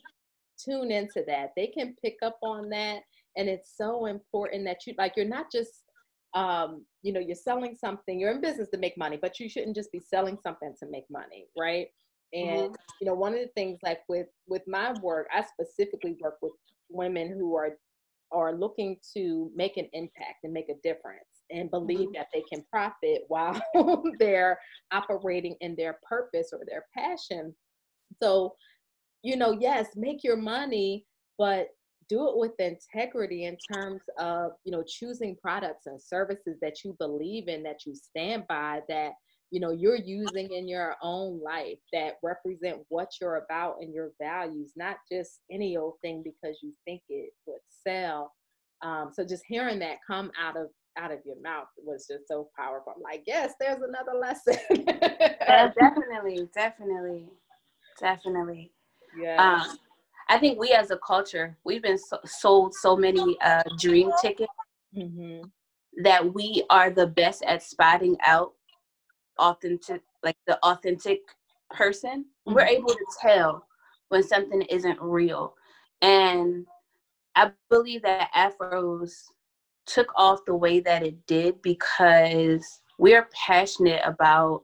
tune 0.63 0.91
into 0.91 1.23
that. 1.27 1.51
They 1.55 1.67
can 1.67 1.95
pick 2.03 2.17
up 2.21 2.37
on 2.43 2.69
that. 2.69 2.99
And 3.37 3.47
it's 3.47 3.73
so 3.77 4.05
important 4.05 4.65
that 4.65 4.85
you 4.85 4.93
like 4.97 5.13
you're 5.15 5.25
not 5.25 5.51
just 5.51 5.83
um, 6.33 6.85
you 7.01 7.11
know, 7.11 7.19
you're 7.19 7.35
selling 7.35 7.75
something, 7.75 8.19
you're 8.19 8.31
in 8.31 8.39
business 8.41 8.69
to 8.69 8.77
make 8.77 8.97
money, 8.97 9.17
but 9.21 9.39
you 9.39 9.49
shouldn't 9.49 9.75
just 9.75 9.91
be 9.91 9.99
selling 9.99 10.37
something 10.41 10.73
to 10.79 10.89
make 10.89 11.03
money, 11.09 11.47
right? 11.57 11.87
And 12.33 12.69
mm-hmm. 12.69 12.75
you 13.01 13.07
know, 13.07 13.13
one 13.13 13.33
of 13.33 13.39
the 13.39 13.49
things 13.55 13.79
like 13.83 13.99
with 14.07 14.27
with 14.47 14.61
my 14.67 14.93
work, 15.01 15.27
I 15.33 15.43
specifically 15.43 16.17
work 16.21 16.35
with 16.41 16.53
women 16.89 17.29
who 17.29 17.55
are 17.55 17.77
are 18.31 18.53
looking 18.53 18.97
to 19.13 19.51
make 19.55 19.75
an 19.75 19.89
impact 19.91 20.43
and 20.43 20.53
make 20.53 20.69
a 20.69 20.79
difference 20.83 21.43
and 21.49 21.69
believe 21.69 21.99
mm-hmm. 21.99 22.13
that 22.13 22.27
they 22.33 22.43
can 22.51 22.63
profit 22.71 23.23
while 23.27 23.61
they're 24.19 24.57
operating 24.91 25.55
in 25.59 25.75
their 25.75 25.99
purpose 26.07 26.51
or 26.53 26.61
their 26.65 26.85
passion. 26.95 27.53
So, 28.21 28.55
you 29.23 29.35
know, 29.35 29.51
yes, 29.51 29.89
make 29.95 30.23
your 30.23 30.37
money, 30.37 31.05
but 31.37 31.67
do 32.09 32.27
it 32.27 32.37
with 32.37 32.59
integrity 32.59 33.45
in 33.45 33.57
terms 33.57 34.01
of, 34.19 34.51
you 34.65 34.71
know, 34.71 34.83
choosing 34.85 35.37
products 35.41 35.85
and 35.85 36.01
services 36.01 36.57
that 36.61 36.83
you 36.83 36.95
believe 36.99 37.47
in, 37.47 37.63
that 37.63 37.85
you 37.85 37.95
stand 37.95 38.43
by, 38.47 38.81
that 38.89 39.11
you 39.51 39.59
know 39.59 39.71
you're 39.71 39.97
using 39.97 40.51
in 40.51 40.67
your 40.67 40.95
own 41.03 41.39
life 41.43 41.77
that 41.93 42.13
represent 42.23 42.79
what 42.87 43.09
you're 43.19 43.45
about 43.49 43.75
and 43.81 43.93
your 43.93 44.11
values 44.19 44.71
not 44.75 44.95
just 45.11 45.41
any 45.51 45.77
old 45.77 45.95
thing 46.01 46.23
because 46.23 46.57
you 46.63 46.73
think 46.85 47.01
it 47.09 47.31
would 47.45 47.59
sell. 47.85 48.33
Um, 48.81 49.11
so 49.13 49.23
just 49.23 49.43
hearing 49.47 49.77
that 49.79 49.97
come 50.07 50.31
out 50.41 50.57
of 50.57 50.67
out 50.97 51.11
of 51.11 51.19
your 51.25 51.39
mouth 51.41 51.67
was 51.77 52.07
just 52.09 52.27
so 52.27 52.49
powerful. 52.57 52.93
I'm 52.95 53.01
like 53.01 53.23
yes 53.27 53.53
there's 53.59 53.81
another 53.81 54.17
lesson. 54.17 54.57
Yeah, 55.51 55.69
definitely 55.77 56.47
definitely 56.55 57.25
definitely 58.01 58.71
yeah 59.17 59.61
um, 59.61 59.77
i 60.29 60.37
think 60.37 60.59
we 60.59 60.71
as 60.71 60.91
a 60.91 60.97
culture 60.97 61.57
we've 61.63 61.83
been 61.83 61.97
so, 61.97 62.17
sold 62.25 62.73
so 62.73 62.95
many 62.95 63.37
uh, 63.41 63.63
dream 63.77 64.11
tickets 64.21 64.51
mm-hmm. 64.95 65.41
that 66.03 66.33
we 66.33 66.63
are 66.69 66.89
the 66.89 67.07
best 67.07 67.43
at 67.43 67.63
spotting 67.63 68.17
out 68.25 68.53
authentic 69.39 70.01
like 70.23 70.37
the 70.47 70.57
authentic 70.63 71.19
person 71.69 72.25
mm-hmm. 72.47 72.53
we're 72.53 72.65
able 72.65 72.89
to 72.89 73.05
tell 73.21 73.65
when 74.09 74.23
something 74.23 74.61
isn't 74.63 74.99
real 75.01 75.53
and 76.01 76.65
i 77.35 77.49
believe 77.69 78.01
that 78.01 78.29
afros 78.35 79.13
took 79.85 80.11
off 80.15 80.39
the 80.45 80.55
way 80.55 80.79
that 80.79 81.03
it 81.03 81.25
did 81.27 81.61
because 81.61 82.81
we're 82.97 83.27
passionate 83.33 84.01
about 84.05 84.63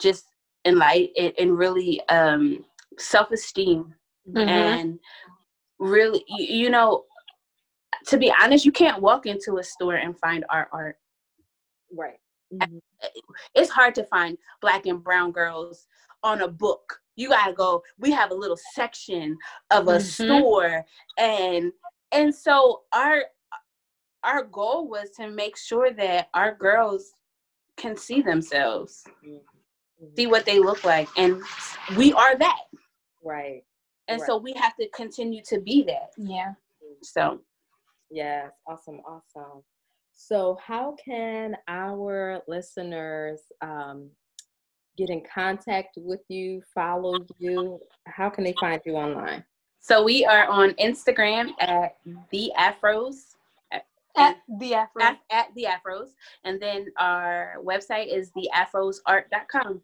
just 0.00 0.26
in 0.64 0.78
light 0.78 1.10
and 1.16 1.58
really 1.58 2.00
um 2.08 2.64
self-esteem 2.98 3.94
mm-hmm. 4.28 4.48
and 4.48 4.98
really 5.78 6.24
you 6.28 6.70
know 6.70 7.04
to 8.06 8.18
be 8.18 8.32
honest 8.40 8.64
you 8.64 8.72
can't 8.72 9.02
walk 9.02 9.26
into 9.26 9.58
a 9.58 9.62
store 9.62 9.96
and 9.96 10.18
find 10.18 10.44
our 10.50 10.68
art 10.72 10.96
right 11.92 12.18
Mm-hmm. 12.52 12.78
It's 13.54 13.70
hard 13.70 13.94
to 13.96 14.04
find 14.04 14.36
black 14.60 14.86
and 14.86 15.02
brown 15.02 15.32
girls 15.32 15.86
on 16.22 16.42
a 16.42 16.48
book. 16.48 17.00
You 17.16 17.28
gotta 17.28 17.52
go. 17.52 17.82
We 17.98 18.10
have 18.12 18.30
a 18.30 18.34
little 18.34 18.58
section 18.74 19.36
of 19.70 19.88
a 19.88 19.92
mm-hmm. 19.92 20.26
store, 20.26 20.84
and 21.18 21.72
and 22.10 22.34
so 22.34 22.82
our 22.92 23.24
our 24.24 24.44
goal 24.44 24.88
was 24.88 25.10
to 25.18 25.30
make 25.30 25.56
sure 25.56 25.92
that 25.92 26.28
our 26.34 26.54
girls 26.54 27.12
can 27.76 27.96
see 27.96 28.22
themselves, 28.22 29.04
mm-hmm. 29.24 29.38
See 30.16 30.26
what 30.26 30.44
they 30.44 30.58
look 30.58 30.84
like, 30.84 31.08
and 31.16 31.42
we 31.96 32.12
are 32.12 32.36
that. 32.36 32.60
Right. 33.24 33.62
And 34.08 34.20
right. 34.20 34.26
so 34.26 34.36
we 34.36 34.52
have 34.54 34.76
to 34.76 34.88
continue 34.90 35.42
to 35.46 35.60
be 35.60 35.82
that. 35.84 36.10
Yeah. 36.16 36.52
So. 37.02 37.40
Yes. 38.10 38.50
Awesome. 38.66 39.00
Awesome. 39.06 39.62
So, 40.14 40.58
how 40.64 40.94
can 41.04 41.56
our 41.68 42.42
listeners 42.46 43.40
um, 43.60 44.10
get 44.96 45.10
in 45.10 45.22
contact 45.22 45.96
with 45.96 46.20
you, 46.28 46.62
follow 46.74 47.16
you? 47.38 47.80
How 48.06 48.28
can 48.28 48.44
they 48.44 48.54
find 48.60 48.80
you 48.84 48.94
online? 48.94 49.44
So, 49.80 50.04
we 50.04 50.24
are 50.24 50.46
on 50.46 50.72
Instagram 50.72 51.50
at 51.60 51.96
the 52.30 52.52
Afros. 52.58 53.34
At, 54.14 54.36
the 54.60 54.72
Afros. 54.72 55.00
At, 55.00 55.18
at 55.30 55.46
the 55.56 55.66
Afros. 55.66 56.10
And 56.44 56.60
then 56.60 56.86
our 56.98 57.56
website 57.64 58.14
is 58.14 58.30
theafrosart.com. 58.30 59.80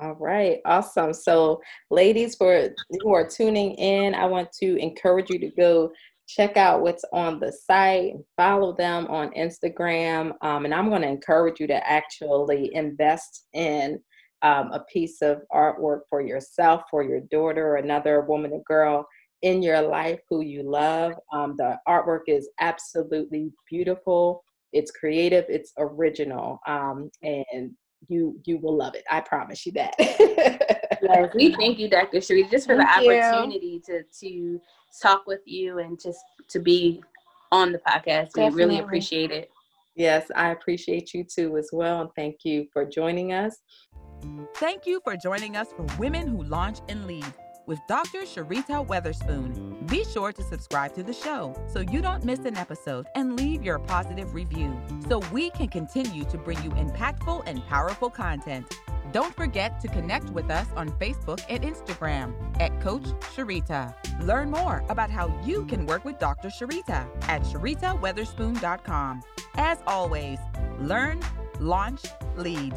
All 0.00 0.14
right, 0.14 0.58
awesome. 0.64 1.12
So, 1.12 1.60
ladies, 1.90 2.34
for 2.34 2.70
who 3.00 3.14
are 3.14 3.28
tuning 3.28 3.74
in, 3.74 4.14
I 4.14 4.26
want 4.26 4.50
to 4.60 4.76
encourage 4.76 5.30
you 5.30 5.38
to 5.38 5.50
go 5.50 5.92
check 6.26 6.56
out 6.56 6.82
what's 6.82 7.04
on 7.12 7.38
the 7.38 7.52
site, 7.52 8.14
follow 8.36 8.74
them 8.74 9.06
on 9.06 9.30
Instagram. 9.34 10.32
Um, 10.42 10.64
and 10.64 10.74
I'm 10.74 10.88
going 10.88 11.02
to 11.02 11.08
encourage 11.08 11.60
you 11.60 11.66
to 11.68 11.88
actually 11.88 12.74
invest 12.74 13.46
in 13.52 14.00
um, 14.42 14.72
a 14.72 14.80
piece 14.92 15.22
of 15.22 15.42
artwork 15.52 16.00
for 16.10 16.20
yourself, 16.20 16.82
for 16.90 17.02
your 17.02 17.20
daughter, 17.20 17.76
another 17.76 18.22
woman 18.22 18.52
or 18.52 18.62
girl 18.66 19.06
in 19.42 19.62
your 19.62 19.80
life 19.80 20.20
who 20.28 20.40
you 20.40 20.62
love. 20.62 21.12
Um, 21.32 21.54
the 21.56 21.78
artwork 21.86 22.22
is 22.26 22.48
absolutely 22.60 23.52
beautiful. 23.70 24.42
It's 24.72 24.90
creative. 24.90 25.44
It's 25.48 25.72
original, 25.78 26.58
um, 26.66 27.10
and 27.22 27.70
you 28.08 28.40
you 28.44 28.58
will 28.58 28.76
love 28.76 28.94
it. 28.94 29.04
I 29.10 29.20
promise 29.20 29.64
you 29.66 29.72
that. 29.72 29.94
yes, 29.98 31.30
we 31.34 31.52
thank 31.58 31.78
you, 31.78 31.88
Dr. 31.88 32.18
Sheree, 32.18 32.50
just 32.50 32.66
for 32.66 32.76
thank 32.76 32.88
the 33.04 33.20
opportunity 33.20 33.82
you. 33.86 34.02
to 34.02 34.02
to 34.20 34.60
talk 35.00 35.26
with 35.26 35.40
you 35.44 35.78
and 35.78 36.00
just 36.00 36.20
to 36.48 36.58
be 36.58 37.02
on 37.52 37.72
the 37.72 37.78
podcast. 37.78 38.32
Definitely. 38.32 38.50
We 38.50 38.56
really 38.56 38.78
appreciate 38.80 39.30
it. 39.30 39.50
Yes, 39.96 40.30
I 40.34 40.50
appreciate 40.50 41.14
you 41.14 41.24
too 41.24 41.56
as 41.56 41.70
well. 41.72 42.00
And 42.00 42.10
thank 42.16 42.44
you 42.44 42.66
for 42.72 42.84
joining 42.84 43.32
us. 43.32 43.58
Thank 44.56 44.86
you 44.86 45.00
for 45.04 45.16
joining 45.16 45.56
us 45.56 45.68
for 45.76 45.86
Women 45.98 46.26
Who 46.26 46.42
Launch 46.44 46.78
and 46.88 47.06
Lead 47.06 47.26
with 47.66 47.78
Dr. 47.88 48.22
Sharita 48.22 48.86
Weatherspoon. 48.86 49.73
Be 49.86 50.04
sure 50.04 50.32
to 50.32 50.42
subscribe 50.42 50.94
to 50.94 51.02
the 51.02 51.12
show 51.12 51.54
so 51.66 51.80
you 51.80 52.00
don't 52.00 52.24
miss 52.24 52.40
an 52.40 52.56
episode 52.56 53.06
and 53.14 53.36
leave 53.36 53.62
your 53.62 53.78
positive 53.78 54.32
review 54.32 54.76
so 55.08 55.18
we 55.32 55.50
can 55.50 55.68
continue 55.68 56.24
to 56.24 56.38
bring 56.38 56.62
you 56.62 56.70
impactful 56.70 57.42
and 57.46 57.64
powerful 57.66 58.08
content. 58.08 58.66
Don't 59.12 59.34
forget 59.34 59.80
to 59.80 59.88
connect 59.88 60.30
with 60.30 60.50
us 60.50 60.66
on 60.74 60.90
Facebook 60.92 61.44
and 61.48 61.62
Instagram 61.62 62.34
at 62.60 62.80
Coach 62.80 63.04
Sharita. 63.34 63.94
Learn 64.24 64.50
more 64.50 64.84
about 64.88 65.10
how 65.10 65.32
you 65.44 65.66
can 65.66 65.86
work 65.86 66.04
with 66.04 66.18
Dr. 66.18 66.48
Sharita 66.48 67.06
at 67.28 67.42
sharitaweatherspoon.com. 67.42 69.22
As 69.56 69.78
always, 69.86 70.38
learn, 70.78 71.20
launch, 71.60 72.02
lead. 72.36 72.74